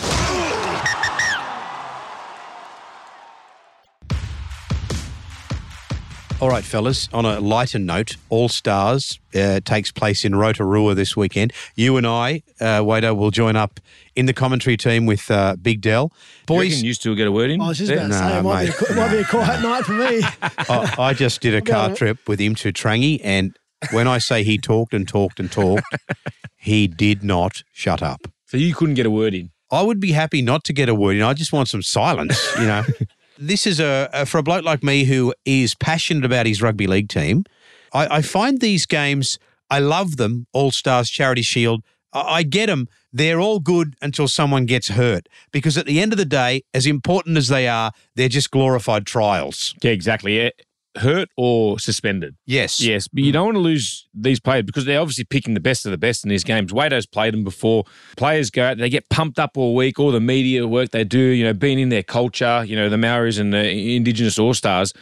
All 6.41 6.50
right, 6.50 6.64
fellas, 6.64 7.09
on 7.14 7.25
a 7.25 7.41
lighter 7.41 7.79
note, 7.79 8.17
All 8.29 8.50
Stars 8.50 9.19
uh, 9.35 9.61
takes 9.64 9.91
place 9.91 10.26
in 10.26 10.35
Rotorua 10.35 10.95
this 10.95 11.17
weekend. 11.17 11.55
You 11.75 11.97
and 11.97 12.07
I, 12.07 12.43
uh, 12.61 12.81
Wado, 12.81 13.17
will 13.17 13.31
join 13.31 13.57
up 13.57 13.81
in 14.14 14.26
the 14.26 14.35
commentary 14.35 14.76
team 14.76 15.07
with 15.07 15.31
uh, 15.31 15.57
Big 15.57 15.81
Dell. 15.81 16.09
Boys, 16.47 16.73
Boys, 16.75 16.83
you 16.83 16.93
still 16.93 17.14
get 17.14 17.29
a 17.29 17.33
word 17.33 17.50
in. 17.50 17.62
I 17.62 17.69
was 17.69 17.79
just 17.79 17.88
there? 17.88 17.99
about 17.99 18.09
to 18.09 18.14
say, 18.14 18.29
Nah, 18.29 18.38
it 18.38 18.43
might, 18.43 18.64
be 18.67 18.67
a, 18.67 18.73
mate. 18.73 18.91
it 18.91 18.97
might 18.97 19.11
be 19.12 19.19
a 19.19 19.25
quiet 19.25 19.62
night 19.62 19.85
for 19.85 19.93
me. 19.93 20.23
I, 20.43 20.95
I 20.99 21.14
just 21.14 21.41
did 21.41 21.55
a 21.55 21.62
car 21.62 21.95
trip 21.95 22.19
with 22.29 22.41
him 22.41 22.55
to 22.57 22.73
Trangie, 22.73 23.21
and 23.25 23.57
when 23.93 24.07
I 24.07 24.19
say 24.19 24.43
he 24.43 24.59
talked 24.59 24.93
and 24.93 25.09
talked 25.09 25.41
and 25.41 25.50
talked, 25.50 25.85
he 26.59 26.88
did 26.88 27.23
not 27.25 27.62
shut 27.73 28.03
up. 28.03 28.21
So 28.47 28.59
you 28.59 28.75
couldn't 28.75 28.95
get 28.97 29.07
a 29.07 29.11
word 29.11 29.33
in. 29.35 29.50
I 29.71 29.83
would 29.83 29.99
be 29.99 30.12
happy 30.12 30.43
not 30.43 30.62
to 30.64 30.73
get 30.75 30.88
a 30.91 30.95
word 30.95 31.17
in. 31.17 31.23
I 31.23 31.33
just 31.33 31.53
want 31.53 31.69
some 31.69 31.83
silence, 31.83 32.38
you 32.59 32.67
know. 32.67 32.83
this 33.38 33.67
is 33.67 33.81
a, 33.81 34.09
a 34.12 34.26
for 34.26 34.38
a 34.38 34.43
bloke 34.43 34.64
like 34.64 34.83
me 34.83 35.05
who 35.05 35.35
is 35.45 35.75
passionate 35.75 36.25
about 36.25 36.47
his 36.47 36.62
rugby 36.62 36.87
league 36.87 37.09
team. 37.09 37.45
I, 37.93 38.19
I 38.19 38.23
find 38.23 38.61
these 38.61 38.87
games. 38.87 39.38
I 39.71 39.79
love 39.79 40.17
them. 40.17 40.47
All 40.53 40.71
Stars, 40.71 41.11
Charity 41.11 41.43
Shield. 41.43 41.83
I, 42.12 42.21
I 42.21 42.43
get 42.43 42.67
them. 42.67 42.88
They're 43.12 43.41
all 43.41 43.61
good 43.61 43.95
until 44.03 44.29
someone 44.29 44.67
gets 44.67 44.88
hurt. 44.88 45.29
Because 45.53 45.79
at 45.79 45.87
the 45.87 46.00
end 46.00 46.12
of 46.12 46.19
the 46.19 46.25
day, 46.25 46.62
as 46.73 46.87
important 46.87 47.37
as 47.37 47.49
they 47.49 47.69
are, 47.69 47.93
they're 48.17 48.29
just 48.29 48.50
glorified 48.50 49.07
trials. 49.07 49.75
Yeah, 49.83 49.93
exactly. 49.93 50.53
Hurt 50.97 51.29
or 51.37 51.79
suspended. 51.79 52.37
Yes. 52.47 52.81
Yes, 52.81 53.09
but 53.09 53.23
you 53.25 53.33
don't 53.33 53.47
want 53.47 53.57
to 53.57 53.61
lose 53.61 54.07
these 54.15 54.39
players 54.39 54.63
because 54.65 54.85
they're 54.85 55.01
obviously 55.01 55.25
picking 55.25 55.55
the 55.55 55.61
best 55.61 55.85
of 55.87 55.91
the 55.91 55.99
best 55.99 56.25
in 56.25 56.29
these 56.31 56.45
games. 56.45 56.73
Wado's 56.73 57.07
played 57.07 57.35
them 57.35 57.43
before. 57.45 57.85
Players 58.17 58.51
go 58.51 58.65
out, 58.65 58.79
they 58.79 58.89
get 58.89 59.09
pumped 59.11 59.39
up 59.39 59.57
all 59.57 59.75
week, 59.75 59.99
all 59.99 60.13
the 60.13 60.21
media 60.21 60.67
work 60.67 60.91
they 60.91 61.05
do, 61.05 61.19
you 61.19 61.45
know, 61.45 61.53
being 61.53 61.79
in 61.79 61.89
their 61.89 62.03
culture, 62.05 62.65
you 62.67 62.77
know, 62.77 62.89
the 62.89 62.97
Maoris 62.97 63.39
and 63.39 63.53
the 63.53 63.97
Indigenous 63.97 64.39
All 64.39 64.55
Stars. 64.55 64.93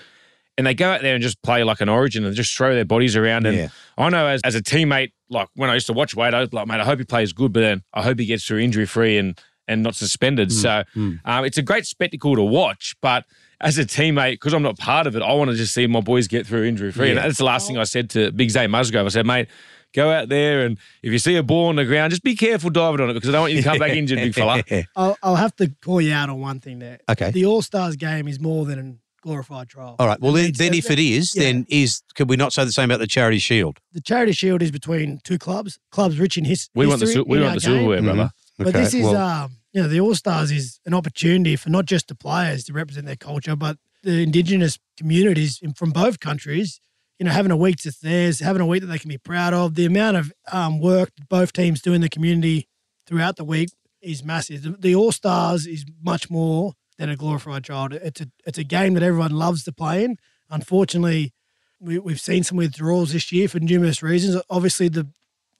And 0.58 0.66
they 0.66 0.74
go 0.74 0.90
out 0.90 1.00
there 1.02 1.14
and 1.14 1.22
just 1.22 1.42
play 1.42 1.64
like 1.64 1.80
an 1.80 1.88
origin 1.88 2.24
and 2.24 2.34
just 2.36 2.54
throw 2.56 2.74
their 2.74 2.84
bodies 2.84 3.16
around. 3.16 3.46
And 3.46 3.56
Yeah. 3.56 3.68
I 3.96 4.08
know 4.10 4.26
as, 4.26 4.40
as 4.44 4.54
a 4.54 4.62
teammate, 4.62 5.12
like 5.30 5.48
when 5.54 5.70
I 5.70 5.74
used 5.74 5.86
to 5.86 5.92
watch 5.94 6.14
Wade, 6.14 6.34
I 6.34 6.40
was 6.40 6.52
like, 6.52 6.66
mate, 6.66 6.80
I 6.80 6.84
hope 6.84 6.98
he 6.98 7.04
plays 7.04 7.32
good, 7.32 7.52
but 7.52 7.60
then 7.60 7.82
I 7.94 8.02
hope 8.02 8.18
he 8.18 8.26
gets 8.26 8.44
through 8.46 8.58
injury 8.58 8.86
free 8.86 9.18
and 9.18 9.38
and 9.68 9.82
not 9.84 9.94
suspended. 9.94 10.50
So 10.52 10.82
um, 10.96 11.44
it's 11.44 11.56
a 11.56 11.62
great 11.62 11.86
spectacle 11.86 12.34
to 12.34 12.42
watch. 12.42 12.96
But 13.00 13.24
as 13.62 13.78
a 13.78 13.84
teammate, 13.84 14.32
because 14.32 14.52
I'm 14.52 14.62
not 14.62 14.78
part 14.78 15.06
of 15.06 15.16
it, 15.16 15.22
I 15.22 15.32
want 15.34 15.50
to 15.50 15.56
just 15.56 15.72
see 15.72 15.86
my 15.86 16.00
boys 16.00 16.28
get 16.28 16.46
through 16.46 16.64
injury 16.64 16.92
free. 16.92 17.10
And 17.10 17.18
that's 17.18 17.38
the 17.38 17.44
last 17.44 17.66
thing 17.66 17.78
I 17.78 17.84
said 17.84 18.10
to 18.10 18.32
Big 18.32 18.50
Zay 18.50 18.66
Musgrove. 18.66 19.06
I 19.06 19.08
said, 19.10 19.26
mate, 19.26 19.48
go 19.94 20.10
out 20.10 20.28
there 20.28 20.64
and 20.64 20.78
if 21.02 21.12
you 21.12 21.18
see 21.18 21.36
a 21.36 21.42
ball 21.42 21.68
on 21.68 21.76
the 21.76 21.84
ground, 21.84 22.10
just 22.10 22.22
be 22.22 22.34
careful 22.34 22.70
diving 22.70 23.00
on 23.00 23.10
it 23.10 23.14
because 23.14 23.28
I 23.28 23.32
don't 23.32 23.42
want 23.42 23.52
you 23.52 23.62
to 23.62 23.68
come 23.68 23.78
back 23.78 23.92
injured, 23.92 24.18
big 24.18 24.34
fella. 24.34 24.62
I'll, 24.96 25.16
I'll 25.22 25.36
have 25.36 25.54
to 25.56 25.70
call 25.82 26.00
you 26.00 26.12
out 26.12 26.28
on 26.28 26.40
one 26.40 26.60
thing 26.60 26.78
there. 26.78 26.98
Okay. 27.08 27.30
The 27.30 27.44
All 27.46 27.62
Stars 27.62 27.96
game 27.96 28.26
is 28.26 28.40
more 28.40 28.64
than 28.64 28.78
a 28.78 29.22
glorified 29.22 29.68
trial. 29.68 29.96
All 29.98 30.06
right. 30.06 30.20
Well, 30.20 30.32
then, 30.32 30.52
then 30.56 30.74
if 30.74 30.90
it 30.90 30.98
is, 30.98 31.36
yeah. 31.36 31.44
then 31.44 31.66
is 31.68 32.02
could 32.14 32.28
we 32.28 32.36
not 32.36 32.52
say 32.52 32.64
the 32.64 32.72
same 32.72 32.90
about 32.90 32.98
the 32.98 33.06
Charity 33.06 33.38
Shield? 33.38 33.78
the 33.92 34.00
Charity 34.00 34.32
Shield 34.32 34.62
is 34.62 34.70
between 34.70 35.20
two 35.24 35.38
clubs, 35.38 35.78
clubs 35.90 36.18
rich 36.18 36.36
in 36.36 36.44
his, 36.44 36.68
We 36.74 36.86
want 36.86 37.00
the, 37.00 37.06
history 37.06 37.22
we 37.26 37.40
want 37.40 37.54
the 37.54 37.60
game. 37.60 37.76
silverware, 37.76 38.02
brother. 38.02 38.30
But 38.58 38.68
Okay, 38.68 38.80
this 38.80 38.94
is, 38.94 39.04
well- 39.04 39.16
um, 39.16 39.56
you 39.72 39.82
know, 39.82 39.88
the 39.88 40.00
All 40.00 40.14
Stars 40.14 40.50
is 40.50 40.80
an 40.84 40.94
opportunity 40.94 41.56
for 41.56 41.70
not 41.70 41.86
just 41.86 42.08
the 42.08 42.14
players 42.14 42.64
to 42.64 42.72
represent 42.72 43.06
their 43.06 43.16
culture, 43.16 43.56
but 43.56 43.78
the 44.02 44.22
Indigenous 44.22 44.78
communities 44.96 45.60
from 45.76 45.90
both 45.90 46.20
countries. 46.20 46.80
You 47.18 47.26
know, 47.26 47.32
having 47.32 47.52
a 47.52 47.56
week 47.56 47.80
that's 47.82 47.98
theirs, 47.98 48.40
having 48.40 48.60
a 48.60 48.66
week 48.66 48.82
that 48.82 48.88
they 48.88 48.98
can 48.98 49.08
be 49.08 49.18
proud 49.18 49.54
of. 49.54 49.74
The 49.74 49.86
amount 49.86 50.16
of 50.16 50.32
um, 50.50 50.80
work 50.80 51.10
both 51.28 51.52
teams 51.52 51.80
do 51.80 51.92
in 51.92 52.00
the 52.00 52.08
community 52.08 52.68
throughout 53.06 53.36
the 53.36 53.44
week 53.44 53.70
is 54.00 54.24
massive. 54.24 54.62
The, 54.62 54.70
the 54.70 54.94
All 54.94 55.12
Stars 55.12 55.66
is 55.66 55.84
much 56.02 56.28
more 56.30 56.72
than 56.98 57.08
a 57.08 57.16
glorified 57.16 57.64
child. 57.64 57.94
It's 57.94 58.20
a 58.20 58.26
it's 58.44 58.58
a 58.58 58.64
game 58.64 58.94
that 58.94 59.02
everyone 59.02 59.32
loves 59.32 59.64
to 59.64 59.72
play 59.72 60.04
in. 60.04 60.16
Unfortunately, 60.50 61.32
we, 61.80 61.98
we've 61.98 62.20
seen 62.20 62.42
some 62.42 62.58
withdrawals 62.58 63.12
this 63.12 63.32
year 63.32 63.48
for 63.48 63.60
numerous 63.60 64.02
reasons. 64.02 64.42
Obviously, 64.50 64.88
the 64.88 65.08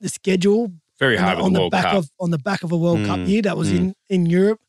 the 0.01 0.09
schedule 0.09 0.73
Very 1.03 1.19
on 1.19 1.25
hard 1.25 1.39
the, 1.39 1.45
on 1.45 1.53
the 1.53 1.59
the 1.59 1.61
World 1.63 1.73
back 1.73 1.85
Cup. 1.85 1.99
of 1.99 2.11
on 2.21 2.31
the 2.31 2.39
back 2.39 2.63
of 2.63 2.73
a 2.73 2.77
World 2.77 3.03
Cup 3.05 3.21
Mm, 3.21 3.29
year 3.29 3.43
that 3.43 3.57
was 3.57 3.71
in 3.73 3.95
in 4.09 4.27
Europe 4.27 4.61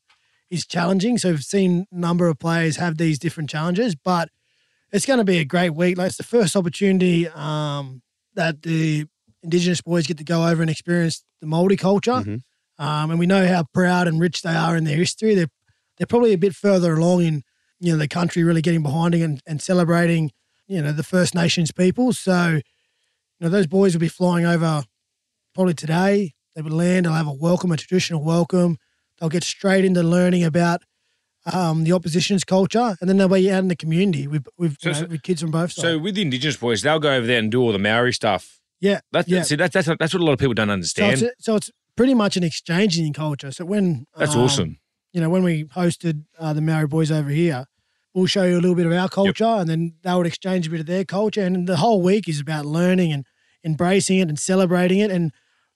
is 0.50 0.66
challenging. 0.66 1.18
So 1.18 1.30
we've 1.30 1.42
seen 1.44 1.86
a 1.92 1.98
number 1.98 2.28
of 2.28 2.38
players 2.38 2.76
have 2.76 2.96
these 2.98 3.18
different 3.18 3.50
challenges, 3.50 3.94
but 3.96 4.28
it's 4.92 5.06
going 5.06 5.18
to 5.18 5.24
be 5.24 5.38
a 5.38 5.44
great 5.44 5.70
week. 5.74 5.96
Like 5.98 6.08
it's 6.08 6.16
the 6.16 6.22
first 6.24 6.56
opportunity 6.56 7.28
um, 7.28 8.02
that 8.34 8.62
the 8.62 9.06
Indigenous 9.42 9.80
boys 9.80 10.06
get 10.06 10.18
to 10.18 10.24
go 10.24 10.46
over 10.46 10.62
and 10.62 10.70
experience 10.70 11.24
the 11.40 11.46
Māori 11.46 11.78
culture, 11.78 12.12
Mm-hmm. 12.24 12.84
um, 12.84 13.10
and 13.10 13.18
we 13.18 13.26
know 13.26 13.46
how 13.46 13.64
proud 13.74 14.08
and 14.08 14.20
rich 14.20 14.42
they 14.42 14.54
are 14.54 14.76
in 14.76 14.84
their 14.84 14.96
history. 14.96 15.34
They're 15.34 15.50
they're 15.98 16.06
probably 16.06 16.32
a 16.32 16.38
bit 16.38 16.54
further 16.54 16.94
along 16.94 17.22
in 17.22 17.42
you 17.80 17.92
know 17.92 17.98
the 17.98 18.08
country 18.08 18.42
really 18.44 18.62
getting 18.62 18.82
behind 18.82 19.14
it 19.14 19.22
and, 19.22 19.40
and 19.46 19.60
celebrating 19.62 20.30
you 20.66 20.82
know 20.82 20.92
the 20.92 21.02
First 21.02 21.34
Nations 21.34 21.72
people. 21.72 22.12
So 22.12 22.54
you 22.56 22.62
know 23.40 23.48
those 23.48 23.66
boys 23.66 23.94
will 23.94 24.00
be 24.00 24.08
flying 24.08 24.46
over 24.46 24.84
probably 25.54 25.74
today. 25.74 26.34
They 26.54 26.62
would 26.62 26.72
land. 26.72 27.06
They'll 27.06 27.12
have 27.14 27.26
a 27.26 27.32
welcome, 27.32 27.72
a 27.72 27.76
traditional 27.76 28.22
welcome. 28.22 28.78
They'll 29.18 29.28
get 29.28 29.44
straight 29.44 29.84
into 29.84 30.02
learning 30.02 30.44
about 30.44 30.82
um, 31.52 31.84
the 31.84 31.92
opposition's 31.92 32.42
culture, 32.44 32.96
and 33.00 33.08
then 33.08 33.16
they'll 33.18 33.28
be 33.28 33.50
out 33.50 33.58
in 33.60 33.68
the 33.68 33.76
community 33.76 34.26
with 34.26 34.46
with, 34.56 34.76
So- 34.80 34.90
you 34.90 35.00
know, 35.02 35.06
with 35.08 35.22
kids 35.22 35.40
from 35.42 35.50
both 35.50 35.72
sides. 35.72 35.82
So 35.82 35.98
with 35.98 36.14
the 36.14 36.22
Indigenous 36.22 36.56
boys, 36.56 36.82
they'll 36.82 36.98
go 36.98 37.12
over 37.14 37.26
there 37.26 37.38
and 37.38 37.50
do 37.50 37.60
all 37.60 37.72
the 37.72 37.78
Maori 37.78 38.12
stuff. 38.12 38.60
yeah, 38.80 39.00
That's 39.12 39.28
yeah. 39.28 39.42
see, 39.42 39.56
that's 39.56 39.74
that's 39.74 39.86
that's 39.98 40.14
what 40.14 40.20
a 40.20 40.24
lot 40.24 40.32
of 40.32 40.38
people 40.38 40.54
don't 40.54 40.68
So 40.68 40.72
understand. 40.72 41.22
it's, 41.22 41.44
so 41.44 41.56
it's 41.56 41.70
pretty 41.96 42.14
much 42.14 42.36
an 42.36 42.44
exchange 42.44 42.98
in 42.98 43.12
culture. 43.12 43.50
So 43.52 43.64
when 43.64 44.06
that's 44.16 44.34
um, 44.34 44.40
awesome. 44.42 44.78
you 45.12 45.20
know, 45.20 45.28
when 45.30 45.42
we 45.44 45.64
hosted 45.64 46.24
uh, 46.38 46.52
the 46.54 46.60
Maori 46.60 46.86
boys 46.86 47.10
over 47.12 47.30
here, 47.30 47.66
we'll 48.14 48.26
show 48.26 48.44
you 48.44 48.54
a 48.54 48.60
little 48.62 48.74
bit 48.76 48.86
of 48.86 48.92
our 48.92 49.08
culture 49.08 49.44
and 49.44 49.68
then 49.68 49.94
they 50.02 50.14
would 50.14 50.26
exchange 50.26 50.66
a 50.66 50.70
bit 50.70 50.80
of 50.80 50.86
their 50.86 51.04
culture. 51.04 51.42
And 51.42 51.66
the 51.68 51.76
whole 51.76 52.00
week 52.00 52.28
is 52.28 52.40
about 52.40 52.64
learning 52.64 53.12
and 53.12 53.24
embracing 53.64 54.18
it 54.18 54.28
and 54.28 54.38
celebrating 54.38 54.98
it. 55.00 55.10
And 55.10 55.32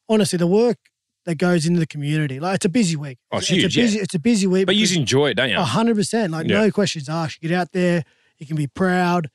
honestly, 0.08 0.36
the 0.36 0.46
work 0.46 0.78
that 1.24 1.36
goes 1.36 1.66
into 1.66 1.78
the 1.80 1.86
community, 1.86 2.40
like 2.40 2.56
it's 2.56 2.64
a 2.64 2.68
busy 2.70 2.96
week. 2.96 3.18
Oh, 3.30 3.38
it's 3.38 3.50
a 3.50 3.54
huge, 3.54 3.74
busy, 3.76 3.96
yeah. 3.98 4.02
It's 4.04 4.14
a 4.14 4.18
busy 4.18 4.46
week. 4.46 4.66
But 4.66 4.76
you 4.76 4.82
because- 4.86 4.96
enjoy 4.96 5.30
it, 5.30 5.34
don't 5.34 5.50
you? 5.50 5.58
a 5.58 5.62
hundred 5.64 5.96
percent. 5.96 6.32
Like 6.32 6.46
Yeah. 6.48 6.60
no 6.62 6.70
questions 6.70 7.08
asked. 7.08 7.38
You 7.42 7.48
get 7.48 7.58
out 7.58 7.72
there, 7.72 8.04
you 8.38 8.46
can 8.46 8.56
be 8.56 8.66
proud. 8.66 9.28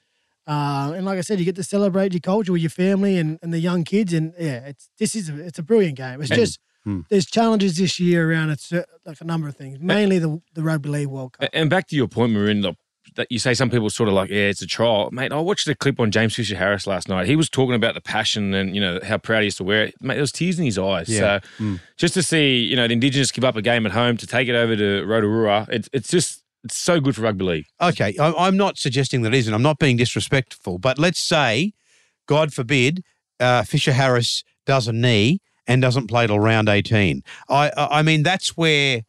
Uh, 0.46 0.92
and 0.96 1.06
like 1.06 1.18
I 1.18 1.22
said, 1.22 1.40
you 1.40 1.46
get 1.46 1.56
to 1.56 1.64
celebrate 1.64 2.12
your 2.14 2.20
culture 2.20 2.52
with 2.52 2.62
your 2.62 2.70
family 2.70 3.18
and, 3.18 3.40
and 3.42 3.54
the 3.54 3.60
young 3.60 3.84
kids. 3.86 4.12
And 4.14 4.34
yeah, 4.38 4.66
it's 4.68 4.90
this 4.98 5.16
is 5.16 5.30
a, 5.30 5.40
it's 5.40 5.60
a 5.60 5.64
brilliant 5.64 5.98
game. 5.98 6.22
It's 6.22 6.30
just 6.30 6.60
Hmm. 6.84 7.00
there's 7.10 7.26
challenges 7.26 7.78
this 7.78 7.98
year 7.98 8.30
around 8.30 8.50
it's 8.50 8.70
like 9.06 9.22
a 9.22 9.24
number 9.24 9.48
of 9.48 9.56
things, 9.56 9.80
mainly 9.80 10.20
the 10.20 10.42
the 10.54 10.62
rugby 10.64 10.90
league 10.90 11.08
World 11.08 11.32
Cup. 11.38 11.50
And 11.54 11.70
back 11.70 11.88
to 11.88 11.96
your 11.96 12.10
point, 12.10 12.34
Marin, 12.34 12.60
the- 12.60 12.74
that 13.16 13.32
you 13.32 13.40
say 13.40 13.54
some 13.54 13.70
people 13.70 13.90
sort 13.90 14.10
of 14.10 14.16
like, 14.16 14.30
yeah, 14.30 14.48
it's 14.48 14.62
a 14.62 14.68
trial. 14.68 15.10
Mate, 15.12 15.32
I 15.32 15.40
watched 15.40 15.68
a 15.68 15.76
clip 15.76 16.00
on 16.00 16.12
James 16.12 16.36
Fisher 16.36 16.56
Harris 16.56 16.88
last 16.88 17.08
night. 17.08 17.28
He 17.28 17.36
was 17.36 17.50
talking 17.50 17.76
about 17.76 17.94
the 17.94 18.02
passion 18.02 18.54
and, 18.54 18.76
you 18.76 18.82
know, 18.82 19.00
how 19.04 19.18
proud 19.18 19.42
he 19.42 19.48
is 19.48 19.56
to 19.56 19.64
wear 19.64 19.86
it. 19.86 19.96
Mate, 20.02 20.16
there 20.16 20.22
was 20.22 20.32
tears 20.32 20.58
in 20.60 20.66
his 20.66 20.80
eyes. 20.80 21.10
Yeah. 21.10 21.40
So 21.60 21.78
just 21.98 22.14
to 22.16 22.24
see, 22.24 22.58
you 22.60 22.76
know, 22.76 22.88
the 22.88 22.94
Indigenous 22.94 23.32
give 23.32 23.44
up 23.44 23.56
a 23.56 23.62
game 23.62 23.86
at 23.86 23.92
home 23.92 24.18
to 24.18 24.28
take 24.28 24.48
it 24.48 24.56
over 24.56 24.76
to 24.76 25.04
Rotorua, 25.06 25.68
it's 25.70 25.90
it's 25.94 26.10
just, 26.10 26.44
it's 26.64 26.78
so 26.78 27.00
good 27.00 27.16
for 27.16 27.22
rugby 27.22 27.44
league. 27.44 27.66
Okay, 27.82 28.16
I, 28.18 28.34
I'm 28.34 28.58
not 28.58 28.78
suggesting 28.78 29.22
that 29.24 29.34
it 29.34 29.38
isn't. 29.38 29.54
I'm 29.54 29.62
not 29.62 29.80
being 29.80 29.98
disrespectful, 29.98 30.80
but 30.80 30.98
let's 30.98 31.20
say, 31.20 31.74
God 32.26 32.54
forbid, 32.54 33.04
uh, 33.40 33.64
Fisher 33.64 33.92
Harris 33.92 34.44
does 34.66 34.88
a 34.88 34.94
knee 34.94 35.40
and 35.68 35.82
doesn't 35.82 36.08
play 36.08 36.26
till 36.26 36.40
round 36.40 36.70
18. 36.70 37.22
I, 37.50 37.70
I 37.76 38.00
I 38.00 38.02
mean, 38.02 38.24
that's 38.24 38.56
where. 38.58 39.02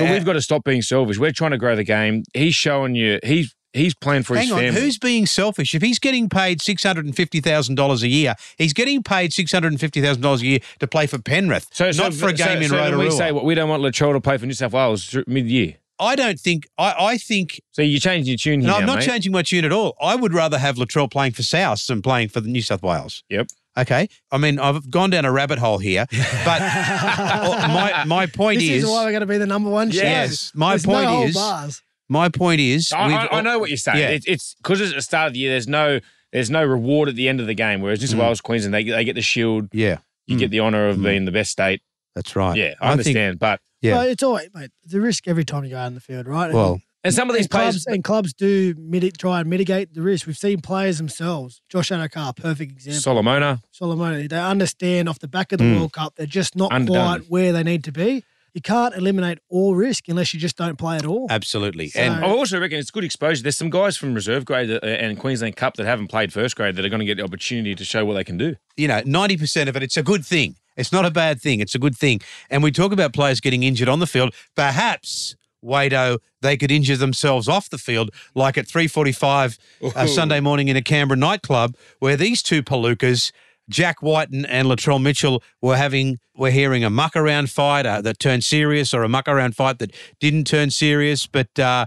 But 0.00 0.10
uh, 0.10 0.12
we've 0.12 0.24
got 0.24 0.32
to 0.34 0.42
stop 0.42 0.64
being 0.64 0.82
selfish. 0.82 1.18
We're 1.18 1.32
trying 1.32 1.52
to 1.52 1.58
grow 1.58 1.76
the 1.76 1.84
game. 1.84 2.24
He's 2.34 2.54
showing 2.54 2.94
you, 2.94 3.18
he's 3.22 3.54
he's 3.72 3.94
playing 3.94 4.24
for 4.24 4.34
Hang 4.34 4.44
his 4.44 4.52
on, 4.52 4.58
family. 4.60 4.80
who's 4.80 4.98
being 4.98 5.26
selfish? 5.26 5.74
If 5.74 5.82
he's 5.82 5.98
getting 5.98 6.28
paid 6.28 6.60
six 6.60 6.82
hundred 6.82 7.06
and 7.06 7.14
fifty 7.14 7.40
thousand 7.40 7.76
dollars 7.76 8.02
a 8.02 8.08
year, 8.08 8.34
he's 8.58 8.72
getting 8.72 9.02
paid 9.02 9.32
six 9.32 9.52
hundred 9.52 9.72
and 9.72 9.80
fifty 9.80 10.00
thousand 10.00 10.22
dollars 10.22 10.42
a 10.42 10.46
year 10.46 10.58
to 10.80 10.86
play 10.86 11.06
for 11.06 11.18
Penrith, 11.18 11.68
so, 11.72 11.90
not 11.90 12.14
for 12.14 12.28
a 12.28 12.32
game 12.32 12.58
so, 12.58 12.62
in 12.62 12.68
so 12.70 12.76
Rotorua. 12.76 13.04
we 13.04 13.10
say 13.10 13.32
what 13.32 13.44
we 13.44 13.54
don't 13.54 13.68
want 13.68 13.82
Latrell 13.82 14.12
to 14.12 14.20
play 14.20 14.38
for 14.38 14.46
New 14.46 14.54
South 14.54 14.72
Wales 14.72 15.16
mid 15.26 15.46
year. 15.46 15.76
I 16.00 16.16
don't 16.16 16.40
think. 16.40 16.66
I, 16.78 16.94
I 16.98 17.16
think. 17.18 17.60
So 17.72 17.82
you're 17.82 18.00
changing 18.00 18.30
your 18.30 18.38
tune 18.38 18.60
here. 18.60 18.70
No, 18.70 18.76
I'm 18.76 18.80
now, 18.86 18.94
not 18.94 18.98
mate. 19.00 19.06
changing 19.06 19.32
my 19.32 19.42
tune 19.42 19.64
at 19.64 19.72
all. 19.72 19.96
I 20.00 20.16
would 20.16 20.32
rather 20.34 20.58
have 20.58 20.76
Latrell 20.76 21.10
playing 21.10 21.32
for 21.32 21.42
South 21.42 21.86
than 21.86 22.02
playing 22.02 22.28
for 22.30 22.40
the 22.40 22.48
New 22.48 22.62
South 22.62 22.82
Wales. 22.82 23.22
Yep. 23.28 23.48
Okay. 23.78 24.08
I 24.32 24.38
mean, 24.38 24.58
I've 24.58 24.90
gone 24.90 25.10
down 25.10 25.24
a 25.24 25.30
rabbit 25.32 25.58
hole 25.58 25.78
here, 25.78 26.06
but 26.10 26.60
uh, 26.62 27.68
my 27.72 28.04
my 28.04 28.26
point 28.26 28.60
this 28.60 28.68
is, 28.70 28.84
is, 28.84 28.90
why 28.90 29.04
we're 29.04 29.10
going 29.12 29.20
to 29.20 29.26
be 29.26 29.38
the 29.38 29.46
number 29.46 29.70
one 29.70 29.90
show. 29.90 30.02
Yes, 30.02 30.50
my 30.54 30.70
There's 30.70 30.86
point 30.86 31.04
no 31.04 31.22
is- 31.24 31.34
bars. 31.34 31.82
my 32.08 32.28
point 32.28 32.60
is, 32.60 32.92
I, 32.92 33.06
I, 33.26 33.38
I 33.38 33.40
know 33.42 33.58
what 33.58 33.68
you're 33.70 33.76
saying. 33.76 33.98
Yeah. 33.98 34.08
It, 34.10 34.24
it's 34.26 34.54
because 34.54 34.80
it's 34.80 34.90
at 34.90 34.96
the 34.96 35.02
start 35.02 35.28
of 35.28 35.32
the 35.34 35.38
year. 35.40 35.50
There's 35.52 35.68
no 35.68 36.00
there's 36.32 36.50
no 36.50 36.64
reward 36.64 37.08
at 37.08 37.14
the 37.16 37.28
end 37.28 37.40
of 37.40 37.46
the 37.46 37.54
game. 37.54 37.80
Whereas 37.80 38.00
New 38.00 38.06
Mm. 38.06 38.10
South 38.10 38.20
Wales, 38.20 38.40
Queensland, 38.40 38.74
they 38.74 38.82
they 38.84 39.04
get 39.04 39.14
the 39.14 39.22
shield. 39.22 39.68
yeah, 39.72 39.98
You 40.26 40.36
get 40.36 40.48
mm. 40.48 40.52
the 40.52 40.60
honour 40.60 40.88
of 40.88 40.96
mm. 40.98 41.04
being 41.04 41.24
the 41.24 41.32
best 41.32 41.52
state. 41.52 41.80
That's 42.14 42.34
right. 42.36 42.56
Yeah, 42.56 42.74
I, 42.80 42.96
think- 42.96 43.06
understand. 43.16 43.38
but 43.38 43.60
Yeah. 43.82 43.98
Well, 43.98 44.08
it's 44.08 44.22
always, 44.22 44.48
mate, 44.54 44.70
it's 44.84 44.94
a 44.94 45.00
risk 45.00 45.26
every 45.28 45.44
time 45.44 45.64
you 45.64 45.70
go 45.70 45.78
out 45.78 45.86
in 45.86 45.94
the 45.94 46.00
field, 46.00 46.26
right? 46.26 46.52
well, 46.52 46.80
and 47.02 47.14
some 47.14 47.30
of 47.30 47.34
these 47.36 47.46
and 47.46 47.50
clubs 47.50 47.84
players, 47.84 47.86
and 47.86 48.04
clubs 48.04 48.34
do 48.34 48.74
miti- 48.78 49.10
try 49.10 49.40
and 49.40 49.48
mitigate 49.48 49.94
the 49.94 50.02
risk. 50.02 50.26
We've 50.26 50.36
seen 50.36 50.60
players 50.60 50.98
themselves. 50.98 51.62
Josh 51.70 51.88
Addo-Carr, 51.90 52.34
perfect 52.34 52.72
example. 52.72 53.00
Solomona, 53.00 53.62
Solomon, 53.70 54.28
they 54.28 54.38
understand 54.38 55.08
off 55.08 55.18
the 55.18 55.28
back 55.28 55.52
of 55.52 55.58
the 55.60 55.64
Mm. 55.64 55.76
World 55.78 55.92
Cup, 55.94 56.16
they're 56.16 56.26
just 56.26 56.56
not 56.56 56.70
Underdone. 56.72 57.20
quite 57.20 57.30
where 57.30 57.52
they 57.54 57.62
need 57.62 57.84
to 57.84 57.92
be. 57.92 58.22
You 58.52 58.60
can't 58.60 58.94
eliminate 58.96 59.38
all 59.48 59.76
risk 59.76 60.08
unless 60.08 60.34
you 60.34 60.40
just 60.40 60.56
don't 60.58 60.76
play 60.76 60.96
at 60.96 61.06
all. 61.06 61.26
absolutely. 61.30 61.88
So- 61.88 62.00
and 62.00 62.22
I 62.24 62.28
also 62.28 62.60
reckon 62.60 62.78
it's 62.80 62.90
good 62.90 63.04
exposure. 63.04 63.42
There's 63.44 63.56
some 63.56 63.70
guys 63.70 63.96
from 63.96 64.12
reserve 64.12 64.44
grade 64.44 64.68
and 64.68 65.18
Queensland 65.18 65.56
Cup 65.56 65.76
that 65.76 65.86
haven't 65.86 66.08
played 66.08 66.32
first 66.34 66.54
grade 66.56 66.74
that 66.76 66.84
are 66.84 66.88
going 66.90 66.98
to 67.00 67.06
get 67.06 67.16
the 67.16 67.22
opportunity 67.24 67.74
to 67.76 67.84
show 67.84 68.04
what 68.04 68.14
they 68.14 68.24
can 68.24 68.36
do. 68.36 68.56
you 68.76 68.88
know, 68.88 69.00
90% 69.02 69.68
of 69.68 69.76
it, 69.76 69.82
it's 69.82 69.96
a 69.96 70.02
good 70.02 70.26
thing. 70.26 70.56
It's 70.80 70.92
not 70.92 71.04
a 71.04 71.10
bad 71.10 71.40
thing. 71.40 71.60
It's 71.60 71.74
a 71.74 71.78
good 71.78 71.96
thing. 71.96 72.20
And 72.48 72.62
we 72.62 72.72
talk 72.72 72.90
about 72.90 73.12
players 73.12 73.40
getting 73.40 73.62
injured 73.62 73.88
on 73.88 73.98
the 73.98 74.06
field. 74.06 74.34
Perhaps, 74.56 75.36
Wado, 75.62 76.18
they 76.40 76.56
could 76.56 76.70
injure 76.70 76.96
themselves 76.96 77.48
off 77.48 77.68
the 77.68 77.78
field, 77.78 78.10
like 78.34 78.56
at 78.56 78.66
3.45 78.66 79.58
uh, 79.94 80.06
Sunday 80.06 80.40
morning 80.40 80.68
in 80.68 80.76
a 80.76 80.82
Canberra 80.82 81.18
nightclub, 81.18 81.76
where 81.98 82.16
these 82.16 82.42
two 82.42 82.62
palookas, 82.62 83.30
Jack 83.68 84.02
Wighton 84.02 84.46
and 84.46 84.68
Latrell 84.68 85.00
Mitchell, 85.02 85.42
were 85.60 85.76
having, 85.76 86.18
were 86.34 86.50
hearing 86.50 86.82
a 86.82 86.90
muck 86.90 87.14
around 87.14 87.50
fight 87.50 87.84
uh, 87.84 88.00
that 88.00 88.18
turned 88.18 88.42
serious 88.42 88.94
or 88.94 89.02
a 89.02 89.08
muck 89.08 89.28
around 89.28 89.54
fight 89.54 89.78
that 89.80 89.94
didn't 90.18 90.46
turn 90.46 90.70
serious. 90.70 91.26
But, 91.26 91.58
uh, 91.58 91.86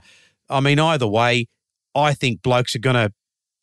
I 0.50 0.60
mean, 0.60 0.80
either 0.80 1.08
way, 1.08 1.48
I 1.96 2.14
think 2.14 2.44
blokes 2.44 2.76
are 2.76 2.80
going 2.80 2.96
to, 2.96 3.12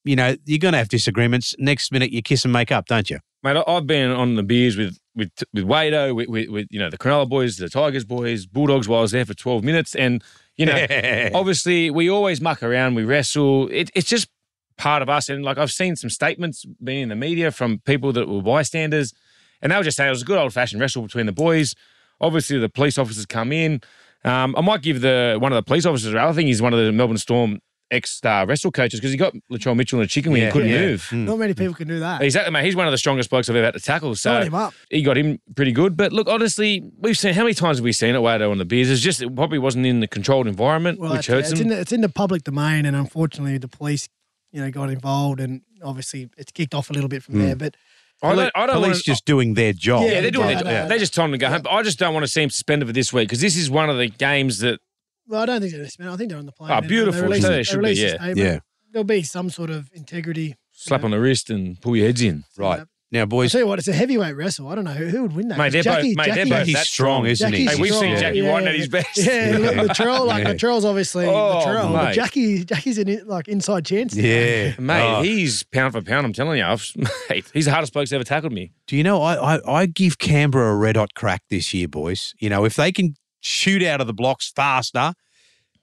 you 0.05 0.17
know, 0.17 0.35
you're 0.45 0.59
going 0.59 0.73
to 0.73 0.79
have 0.79 0.89
disagreements. 0.89 1.55
Next 1.59 1.93
minute, 1.93 2.11
you 2.11 2.21
kiss 2.21 2.45
and 2.45 2.53
make 2.53 2.73
up, 2.73 2.87
don't 2.87 3.09
you? 3.09 3.21
Mate, 3.43 3.63
I've 3.67 3.87
been 3.87 4.11
on 4.11 4.35
the 4.35 4.43
beers 4.43 4.77
with 4.77 4.99
with 5.21 5.31
with 5.53 5.65
Wado, 5.65 6.15
with, 6.15 6.29
with, 6.29 6.49
with 6.49 6.67
you 6.71 6.81
know 6.81 6.91
the 6.91 6.99
Cronulla 6.99 7.29
boys, 7.29 7.59
the 7.59 7.69
Tigers 7.69 8.05
boys, 8.05 8.47
Bulldogs. 8.47 8.89
While 8.89 9.01
I 9.01 9.03
was 9.03 9.13
there 9.13 9.25
for 9.25 9.35
twelve 9.35 9.63
minutes, 9.63 9.95
and 9.95 10.25
you 10.57 10.67
know, 10.67 10.87
obviously 11.35 11.91
we 11.91 12.11
always 12.11 12.41
muck 12.41 12.63
around, 12.63 12.95
we 12.95 13.05
wrestle. 13.05 13.69
It, 13.69 13.91
it's 13.95 14.09
just 14.09 14.29
part 14.77 15.03
of 15.03 15.09
us. 15.09 15.29
And 15.29 15.45
like 15.45 15.59
I've 15.59 15.71
seen 15.71 15.95
some 15.95 16.11
statements 16.11 16.65
being 16.83 17.03
in 17.03 17.09
the 17.11 17.17
media 17.17 17.53
from 17.53 17.79
people 17.81 18.13
that 18.15 18.27
were 18.29 18.43
bystanders, 18.43 19.13
and 19.63 19.71
they 19.71 19.77
were 19.77 19.85
just 19.85 19.97
saying 19.97 20.09
it 20.09 20.11
was 20.11 20.23
a 20.23 20.25
good 20.25 20.39
old 20.39 20.53
fashioned 20.53 20.81
wrestle 20.81 21.03
between 21.03 21.27
the 21.27 21.33
boys. 21.33 21.75
Obviously, 22.21 22.59
the 22.59 22.69
police 22.69 22.99
officers 22.99 23.27
come 23.27 23.53
in. 23.53 23.81
Um, 24.25 24.55
I 24.57 24.61
might 24.61 24.83
give 24.83 25.03
the 25.03 25.37
one 25.39 25.53
of 25.53 25.57
the 25.57 25.63
police 25.63 25.87
officers. 25.87 26.15
I 26.15 26.33
think 26.33 26.49
he's 26.49 26.61
one 26.61 26.73
of 26.73 26.79
the 26.79 26.93
Melbourne 26.93 27.19
Storm 27.19 27.61
ex 27.91 28.21
uh, 28.25 28.45
wrestle 28.49 28.71
coaches 28.71 29.01
because 29.01 29.11
he 29.13 29.17
got 29.17 29.35
Latrell 29.51 29.77
Mitchell 29.77 29.99
in 29.99 30.05
a 30.05 30.09
chicken 30.09 30.33
wing 30.33 30.41
Yeah, 30.43 30.47
and 30.49 30.53
couldn't 30.53 30.69
yeah. 30.71 30.81
move. 30.81 31.09
Not 31.13 31.39
many 31.39 31.55
people 31.55 31.75
can 31.75 31.89
do 31.89 32.01
that. 32.01 32.23
Exactly, 32.23 32.53
mate. 32.53 32.65
He's 32.65 32.77
one 32.77 32.87
of 32.87 32.93
the 32.93 32.99
strongest 32.99 33.31
blokes 33.31 33.49
I've 33.49 33.57
ever 33.57 33.65
had 33.67 33.75
to 33.75 33.81
tackle. 33.81 34.15
So 34.15 34.33
Line 34.33 34.47
him 34.47 34.55
up. 34.55 34.75
he 34.91 35.03
got 35.03 35.17
him 35.19 35.39
pretty 35.57 35.73
good. 35.73 35.97
But 35.97 36.13
look, 36.13 36.29
honestly, 36.29 36.83
we've 36.99 37.19
seen 37.19 37.35
how 37.35 37.43
many 37.43 37.55
times 37.55 37.79
have 37.79 37.85
we 37.85 37.93
seen 37.93 38.15
it, 38.15 38.19
Wado, 38.19 38.51
on 38.51 38.59
the 38.59 38.65
beers? 38.65 38.91
It's 38.91 39.01
just 39.01 39.21
it 39.23 39.35
probably 39.35 39.59
wasn't 39.59 39.87
in 39.87 40.01
the 40.01 40.09
controlled 40.09 40.47
environment, 40.47 40.99
Well, 41.01 41.11
which 41.13 41.21
it's, 41.21 41.29
hurts 41.29 41.51
it's 41.53 41.61
him. 41.61 41.67
in 41.67 41.69
the, 41.75 41.81
it's 41.81 41.93
in 41.93 42.01
the 42.01 42.09
public 42.09 42.45
domain, 42.45 42.87
and 42.87 42.95
unfortunately, 42.97 43.59
the 43.59 43.69
police, 43.69 44.09
you 44.53 44.61
know, 44.61 44.71
got 44.71 44.91
involved, 44.91 45.41
and 45.41 45.63
obviously, 45.83 46.29
it's 46.37 46.53
kicked 46.53 46.75
off 46.75 46.91
a 46.91 46.93
little 46.93 47.09
bit 47.09 47.23
from 47.23 47.35
Hmm. 47.35 47.41
there. 47.43 47.57
But 47.57 47.77
I 48.23 48.35
don't, 48.35 48.53
I 48.55 48.67
don't 48.67 48.75
Police 48.77 48.89
want 48.97 49.05
just 49.05 49.25
doing 49.25 49.55
their 49.55 49.73
job. 49.73 50.03
Yeah, 50.03 50.21
they're 50.21 50.31
doing 50.31 50.51
Yeah, 50.51 50.63
their 50.63 50.83
no, 50.83 50.89
They 50.89 50.99
just 50.99 51.15
told 51.15 51.27
him 51.29 51.33
to 51.33 51.39
go 51.39 51.49
home. 51.49 51.63
But 51.63 51.71
I 51.73 51.83
just 51.83 51.99
don't 51.99 52.13
want 52.13 52.23
to 52.25 52.29
see 52.31 52.43
him 52.43 52.51
suspended 52.51 52.87
for 52.87 52.93
this 52.93 53.15
week 53.15 53.29
because 53.29 53.41
this 53.41 53.57
is 53.57 53.71
one 53.71 53.89
of 53.89 53.97
the 53.97 54.09
games 54.09 54.59
that 54.59 54.79
well, 55.31 55.43
I 55.43 55.47
don't 55.47 55.61
think 55.61 55.73
they're 55.73 55.83
dismissed. 55.85 56.11
I 56.11 56.17
think 56.17 56.29
they're 56.31 56.39
on 56.39 56.47
the 56.47 56.53
plane. 56.53 56.71
Oh, 56.71 56.75
and- 56.75 56.85
and 56.85 56.89
beautiful. 56.89 57.21
They 57.23 57.27
released, 57.27 57.43
So 57.43 57.49
they 57.51 57.57
they 57.57 57.63
should 57.63 57.75
be, 57.77 57.79
released 57.85 58.03
a 58.03 58.05
yeah. 58.07 58.11
statement. 58.15 58.39
Yeah. 58.39 58.59
There'll 58.93 59.05
be 59.05 59.23
some 59.23 59.51
sort 59.51 59.71
of 59.71 59.89
integrity. 59.95 60.57
slap 60.73 61.05
on 61.05 61.11
the 61.13 61.21
wrist 61.21 61.49
and 61.51 61.81
pull 61.81 61.95
your 61.97 62.07
heads 62.07 62.23
in. 62.23 62.45
Right. 62.59 62.83
Now, 63.13 63.23
I 63.23 63.25
boys, 63.25 63.51
tell 63.51 63.61
you 63.61 63.67
what, 63.67 63.81
it's 63.81 63.89
a 63.89 63.93
heavyweight 63.93 64.37
wrestle. 64.37 64.69
I 64.69 64.77
don't 64.77 64.85
know 64.85 64.93
who, 64.93 65.07
who 65.09 65.23
would 65.23 65.33
win 65.35 65.49
that. 65.49 65.59
Mate, 65.59 65.73
they're 65.73 65.83
'Cause 65.83 65.97
both- 66.05 66.17
mate, 66.17 66.33
they're 66.35 66.47
both 66.47 66.67
he's 66.67 66.77
that 66.77 66.87
strong, 66.87 67.23
strong. 67.23 67.27
isn't 67.27 67.53
he? 67.53 67.65
Jackie's 67.65 67.77
Hey, 67.77 67.83
we've 67.83 67.91
seen 67.93 67.99
strong. 68.17 68.21
Jackie 68.21 68.43
White 68.43 68.67
at 68.69 68.75
his 68.77 68.89
best. 68.89 69.17
Yeah, 69.19 69.57
look, 69.61 69.75
Latrell, 69.97 70.27
like 70.27 70.45
Yeah. 70.45 70.55
Latrell's 70.55 70.85
obviously 70.85 71.27
Oh, 71.27 71.31
Latrell. 71.67 71.93
but 71.93 72.05
mate. 72.05 72.15
Jackie, 72.15 72.65
Jackie's 72.65 72.99
an 72.99 73.23
like 73.27 73.49
inside 73.49 73.85
chance. 73.85 74.15
Yeah. 74.15 74.75
Mate, 74.79 75.03
Oh. 75.19 75.23
he's 75.23 75.65
pound 75.65 75.93
for 75.93 76.03
pound. 76.03 76.25
I'm 76.25 76.33
telling 76.33 76.59
you, 76.59 76.65
I've, 76.65 76.89
mate, 77.31 77.51
he's 77.53 77.65
the 77.65 77.73
hardest 77.73 77.93
bloke 77.93 78.03
that's 78.05 78.13
ever 78.13 78.23
tackled 78.25 78.53
me. 78.53 78.71
Do 78.87 78.97
you 78.97 79.03
know, 79.03 79.21
I, 79.23 79.57
I, 79.57 79.81
I 79.83 79.87
give 79.87 80.19
Canberra 80.19 80.73
a 80.73 80.77
red 80.77 80.97
hot 80.97 81.15
crack 81.15 81.43
this 81.51 81.75
year, 81.75 81.89
boys. 81.89 82.33
You 82.39 82.49
know, 82.49 82.65
if 82.65 82.77
they 82.77 82.93
can 82.93 83.15
shoot 83.41 83.83
out 83.83 84.01
of 84.01 84.07
the 84.07 84.15
blocks 84.15 84.51
faster, 84.55 85.15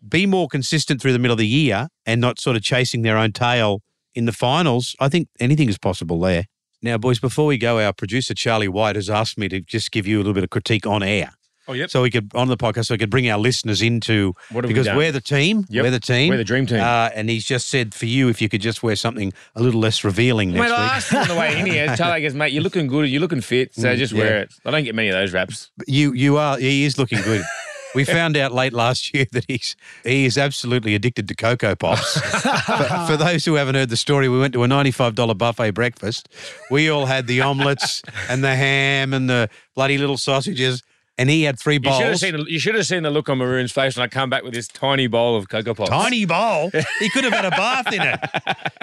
be 0.08 0.26
more 0.26 0.48
consistent 0.48 1.02
through 1.02 1.13
the 1.13 1.20
middle 1.20 1.34
of 1.34 1.39
the 1.39 1.48
year 1.48 1.88
and 2.06 2.22
not 2.22 2.39
sort 2.39 2.56
of 2.56 2.62
chasing 2.62 3.02
their 3.02 3.17
own 3.17 3.32
tail 3.32 3.82
in 4.17 4.26
the 4.26 4.32
finals, 4.32 4.96
I 5.00 5.10
think 5.10 5.28
anything 5.39 5.70
is 5.70 5.78
possible 5.78 6.20
there. 6.20 6.46
Now, 6.82 6.98
boys, 6.98 7.20
before 7.20 7.46
we 7.46 7.58
go, 7.58 7.80
our 7.80 7.93
producer, 7.93 8.34
Charlie 8.34 8.67
White, 8.67 8.96
has 8.96 9.10
asked 9.10 9.38
me 9.38 9.48
to 9.50 9.62
just 9.62 9.91
give 9.91 10.08
you 10.08 10.17
a 10.17 10.20
little 10.20 10.34
bit 10.34 10.43
of 10.43 10.50
critique 10.50 10.88
on 10.88 11.04
air. 11.04 11.34
Oh, 11.67 11.73
yep. 11.73 11.89
So 11.89 12.01
we 12.01 12.10
could, 12.10 12.32
on 12.34 12.47
the 12.47 12.58
podcast, 12.58 12.86
so 12.86 12.93
we 12.93 12.97
could 12.97 13.10
bring 13.10 13.30
our 13.30 13.38
listeners 13.38 13.82
into, 13.82 14.34
What 14.51 14.63
have 14.63 14.69
because 14.69 14.86
done? 14.86 14.95
we're 14.97 15.12
the 15.12 15.21
team. 15.21 15.65
Yep. 15.69 15.84
We're 15.84 15.91
the 15.91 15.99
team. 15.99 16.30
We're 16.30 16.38
the 16.38 16.43
dream 16.43 16.65
team. 16.65 16.80
Uh, 16.80 17.10
and 17.13 17.30
he's 17.30 17.45
just 17.45 17.67
said 17.69 17.93
for 17.93 18.06
you, 18.06 18.30
if 18.30 18.41
you 18.41 18.49
could 18.49 18.62
just 18.62 18.84
wear 18.84 18.95
something 18.95 19.34
a 19.56 19.62
little 19.62 19.82
less 19.82 20.03
revealing 20.03 20.53
next 20.53 20.69
Mate, 20.69 20.77
I 20.77 20.84
week. 20.84 20.91
asked 20.93 21.12
him 21.12 21.21
on 21.23 21.27
the 21.27 21.36
way 21.36 21.60
in 21.60 21.65
here. 21.65 21.95
Charlie 21.97 22.21
goes, 22.21 22.34
mate, 22.34 22.53
you're 22.53 22.63
looking 22.63 22.88
good. 22.88 23.10
You're 23.10 23.21
looking 23.21 23.41
fit. 23.41 23.75
So 23.75 23.95
just 23.95 24.13
yeah. 24.13 24.19
wear 24.23 24.38
it. 24.39 24.53
I 24.65 24.71
don't 24.71 24.84
get 24.84 24.95
many 24.95 25.10
of 25.10 25.13
those 25.15 25.34
wraps. 25.34 25.71
You 25.88 26.13
you 26.13 26.38
are 26.38 26.58
he 26.58 26.86
is 26.86 26.97
looking 26.97 27.21
good. 27.21 27.43
We 27.95 28.03
found 28.03 28.38
out 28.38 28.51
late 28.51 28.73
last 28.73 29.13
year 29.13 29.25
that 29.32 29.45
he's 29.47 29.75
he 30.03 30.25
is 30.25 30.38
absolutely 30.38 30.93
addicted 30.93 31.27
to 31.30 31.36
cocoa 31.36 31.73
pops. 31.75 32.19
for, 32.19 33.08
for 33.08 33.17
those 33.17 33.43
who 33.45 33.56
haven't 33.56 33.75
heard 33.75 33.89
the 33.89 33.97
story, 33.97 34.30
we 34.30 34.38
went 34.39 34.53
to 34.53 34.63
a 34.63 34.67
ninety-five 34.67 35.15
dollar 35.15 35.34
buffet 35.34 35.71
breakfast. 35.71 36.30
We 36.69 36.89
all 36.89 37.06
had 37.06 37.27
the 37.27 37.41
omelets 37.41 38.03
and 38.30 38.43
the 38.43 38.56
ham 38.56 39.13
and 39.13 39.30
the 39.30 39.49
bloody 39.73 39.97
little 39.97 40.17
sausages, 40.17 40.84
and 41.17 41.30
he 41.30 41.43
had 41.43 41.60
three 41.60 41.75
You 41.75 41.82
should, 41.84 41.91
have 41.93 42.10
bowls. 42.12 42.19
seen 42.21 42.38
the, 42.38 42.45
you 42.47 42.60
should 42.60 42.75
have 42.75 42.86
seen 42.86 43.03
the 43.03 43.10
look 43.10 43.27
on 43.30 43.38
Maroon's 43.39 43.71
face 43.71 43.95
when 43.97 44.03
I 44.03 44.08
come 44.08 44.30
back 44.30 44.43
with 44.43 44.53
this 44.53 44.67
tiny 44.67 45.08
bowl 45.08 45.36
of 45.36 45.49
Cocoa 45.49 45.73
Pops. 45.73 45.89
Tiny 45.89 46.25
bowl. 46.25 46.71
He 46.99 47.10
could 47.10 47.23
have 47.23 47.34
had 47.34 47.45
a 47.45 47.51
bath 47.51 47.91
in 47.93 48.01
it. 48.01 48.19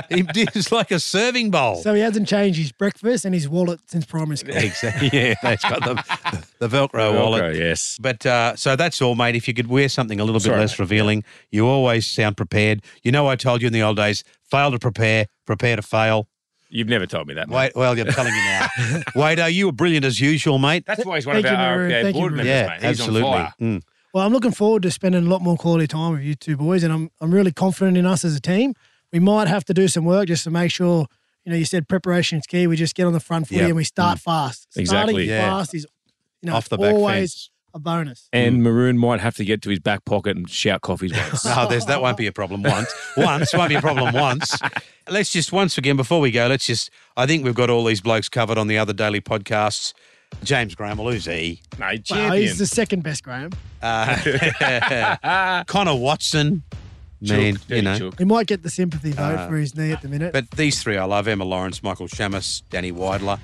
He 0.08 0.22
did 0.32 0.48
it's 0.54 0.70
like 0.72 0.90
a 0.90 0.98
serving 1.00 1.50
bowl. 1.50 1.76
So 1.76 1.94
he 1.94 2.00
hasn't 2.00 2.28
changed 2.28 2.58
his 2.58 2.72
breakfast 2.72 3.24
and 3.24 3.34
his 3.34 3.48
wallet 3.48 3.80
since 3.86 4.04
primary 4.04 4.36
school. 4.36 4.54
exactly. 4.56 5.10
Yeah, 5.12 5.34
that's 5.42 5.62
got 5.62 5.80
the 5.80 6.48
the 6.58 6.68
Velcro, 6.68 6.88
Velcro, 7.12 7.14
wallet. 7.14 7.56
yes. 7.56 7.96
But 8.00 8.24
uh, 8.26 8.56
so 8.56 8.76
that's 8.76 9.00
all, 9.02 9.14
mate. 9.14 9.36
If 9.36 9.46
you 9.48 9.54
could 9.54 9.68
wear 9.68 9.88
something 9.88 10.18
a 10.20 10.24
little 10.24 10.40
bit 10.40 10.46
Sorry, 10.46 10.58
less 10.60 10.72
mate. 10.72 10.78
revealing, 10.80 11.24
you 11.50 11.66
always 11.66 12.06
sound 12.06 12.36
prepared. 12.36 12.82
You 13.02 13.12
know, 13.12 13.26
I 13.28 13.36
told 13.36 13.60
you 13.62 13.66
in 13.68 13.72
the 13.72 13.82
old 13.82 13.96
days, 13.96 14.24
fail 14.50 14.70
to 14.70 14.78
prepare, 14.78 15.26
prepare 15.46 15.76
to 15.76 15.82
fail. 15.82 16.28
You've 16.74 16.88
never 16.88 17.06
told 17.06 17.28
me 17.28 17.34
that. 17.34 17.48
mate. 17.48 17.56
Wait, 17.56 17.76
well, 17.76 17.92
I'm 17.92 18.06
telling 18.08 18.34
you 18.34 18.42
now. 18.42 18.66
Wader, 19.14 19.48
you 19.48 19.66
were 19.66 19.72
brilliant 19.72 20.04
as 20.04 20.20
usual, 20.20 20.58
mate. 20.58 20.84
That's 20.86 21.04
why 21.04 21.14
he's 21.16 21.24
one 21.26 21.36
Thank 21.36 21.46
of 21.46 21.52
you, 21.52 21.56
our 21.58 21.76
Maroon. 21.76 21.90
RFA 21.92 22.02
Thank 22.02 22.16
you, 22.16 22.20
board 22.20 22.32
members, 22.32 22.46
yeah, 22.48 22.66
mate. 22.66 22.74
He's 22.82 23.00
absolutely. 23.00 23.22
on 23.30 23.32
fire. 23.44 23.54
Mm. 23.60 23.82
Well, 24.12 24.26
I'm 24.26 24.32
looking 24.32 24.50
forward 24.50 24.82
to 24.82 24.90
spending 24.90 25.24
a 25.24 25.28
lot 25.30 25.40
more 25.40 25.56
quality 25.56 25.86
time 25.86 26.12
with 26.12 26.22
you 26.22 26.34
two 26.34 26.56
boys, 26.56 26.82
and 26.82 26.92
I'm 26.92 27.10
I'm 27.20 27.32
really 27.32 27.52
confident 27.52 27.96
in 27.96 28.06
us 28.06 28.24
as 28.24 28.34
a 28.34 28.40
team. 28.40 28.74
We 29.12 29.20
might 29.20 29.46
have 29.46 29.64
to 29.66 29.74
do 29.74 29.86
some 29.86 30.04
work 30.04 30.26
just 30.26 30.42
to 30.44 30.50
make 30.50 30.72
sure. 30.72 31.06
You 31.44 31.52
know, 31.52 31.58
you 31.58 31.64
said 31.66 31.88
preparation 31.88 32.38
is 32.38 32.46
key. 32.46 32.66
We 32.66 32.74
just 32.74 32.94
get 32.94 33.06
on 33.06 33.12
the 33.12 33.20
front 33.20 33.48
foot 33.48 33.58
Yep. 33.58 33.66
and 33.66 33.76
we 33.76 33.84
start 33.84 34.18
fast. 34.18 34.66
Exactly. 34.76 35.12
Starting 35.14 35.28
Yeah. 35.28 35.50
fast 35.50 35.74
is 35.74 35.86
you 36.42 36.48
know 36.50 36.56
Off 36.56 36.68
the 36.70 36.78
back 36.78 36.92
always 36.94 37.32
fence. 37.34 37.50
A 37.74 37.78
bonus. 37.80 38.28
And 38.32 38.62
Maroon 38.62 38.96
might 38.98 39.18
have 39.20 39.34
to 39.36 39.44
get 39.44 39.60
to 39.62 39.70
his 39.70 39.80
back 39.80 40.04
pocket 40.04 40.36
and 40.36 40.48
shout 40.48 40.82
coffees 40.82 41.12
once. 41.16 41.44
No, 41.44 41.66
there's, 41.68 41.86
that 41.86 42.00
won't 42.00 42.16
be 42.16 42.28
a 42.28 42.32
problem 42.32 42.62
once. 42.62 42.94
Once 43.16 43.52
won't 43.52 43.68
be 43.68 43.74
a 43.74 43.80
problem 43.80 44.14
once. 44.14 44.56
Let's 45.10 45.32
just 45.32 45.50
once 45.52 45.76
again 45.76 45.96
before 45.96 46.20
we 46.20 46.30
go. 46.30 46.46
Let's 46.46 46.66
just. 46.66 46.90
I 47.16 47.26
think 47.26 47.44
we've 47.44 47.54
got 47.54 47.70
all 47.70 47.84
these 47.84 48.00
blokes 48.00 48.28
covered 48.28 48.58
on 48.58 48.68
the 48.68 48.78
other 48.78 48.92
daily 48.92 49.20
podcasts. 49.20 49.92
James 50.44 50.74
Graham, 50.74 50.98
who's 50.98 51.24
he? 51.26 51.60
Mate, 51.78 52.06
Wow, 52.10 52.16
champion. 52.16 52.42
he's 52.42 52.58
the 52.58 52.66
second 52.66 53.02
best, 53.02 53.22
Graham. 53.24 53.50
Uh, 53.82 55.64
Connor 55.66 55.94
Watson. 55.96 56.62
Man, 57.20 57.54
Chook, 57.56 57.70
you 57.70 57.82
know. 57.82 57.98
chook. 57.98 58.18
He 58.18 58.24
might 58.24 58.46
get 58.46 58.62
the 58.62 58.70
sympathy 58.70 59.12
vote 59.12 59.48
for 59.48 59.56
his 59.56 59.74
knee 59.74 59.92
at 59.92 60.02
the 60.02 60.08
minute. 60.08 60.32
But 60.32 60.50
these 60.52 60.82
three 60.82 60.96
I 60.98 61.04
love 61.04 61.26
Emma 61.26 61.44
Lawrence, 61.44 61.82
Michael 61.82 62.06
Chammas, 62.06 62.62
Danny 62.70 62.92
Weidler. 62.92 63.38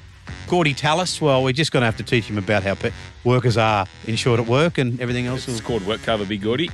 Gordy 0.49 0.75
Tallis, 0.75 1.21
well, 1.21 1.43
we're 1.43 1.53
just 1.53 1.73
going 1.73 1.83
to 1.83 1.87
have 1.87 1.97
to 1.99 2.03
teach 2.03 2.25
him 2.27 2.39
about 2.39 2.63
how 2.63 2.75
pe- 2.75 2.93
workers 3.25 3.57
are 3.57 3.87
insured 4.07 4.41
at 4.41 4.47
work 4.47 4.79
and 4.79 5.01
everything 5.01 5.27
else. 5.27 5.47
It's 5.49 5.61
called 5.61 5.87
work 5.87 6.03
cover, 6.03 6.25
Big 6.25 6.43
Gordy. 6.43 6.71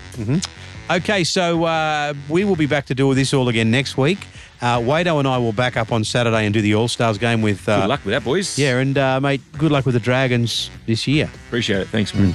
Okay, 0.88 1.24
so 1.24 1.64
uh, 1.64 2.14
we 2.28 2.44
will 2.44 2.54
be 2.56 2.66
back 2.66 2.86
to 2.86 2.94
do 2.94 3.12
this 3.14 3.34
all 3.34 3.48
again 3.48 3.70
next 3.70 3.96
week. 3.96 4.18
Uh, 4.62 4.78
Wado 4.78 5.18
and 5.18 5.26
I 5.28 5.36
will 5.38 5.52
back 5.52 5.76
up 5.76 5.90
on 5.92 6.04
Saturday 6.04 6.44
and 6.44 6.54
do 6.54 6.62
the 6.62 6.74
All 6.74 6.88
Stars 6.88 7.18
game 7.18 7.42
with. 7.42 7.68
Uh, 7.68 7.80
Good 7.82 7.88
luck 7.88 8.04
with 8.04 8.12
that, 8.12 8.24
boys. 8.24 8.58
Yeah, 8.58 8.78
and 8.78 8.96
uh, 8.96 9.20
mate, 9.20 9.40
good 9.58 9.72
luck 9.72 9.84
with 9.84 9.94
the 9.94 10.00
Dragons 10.00 10.70
this 10.86 11.06
year. 11.06 11.28
Appreciate 11.48 11.80
it. 11.80 11.88
Thanks, 11.88 12.14
man. 12.14 12.34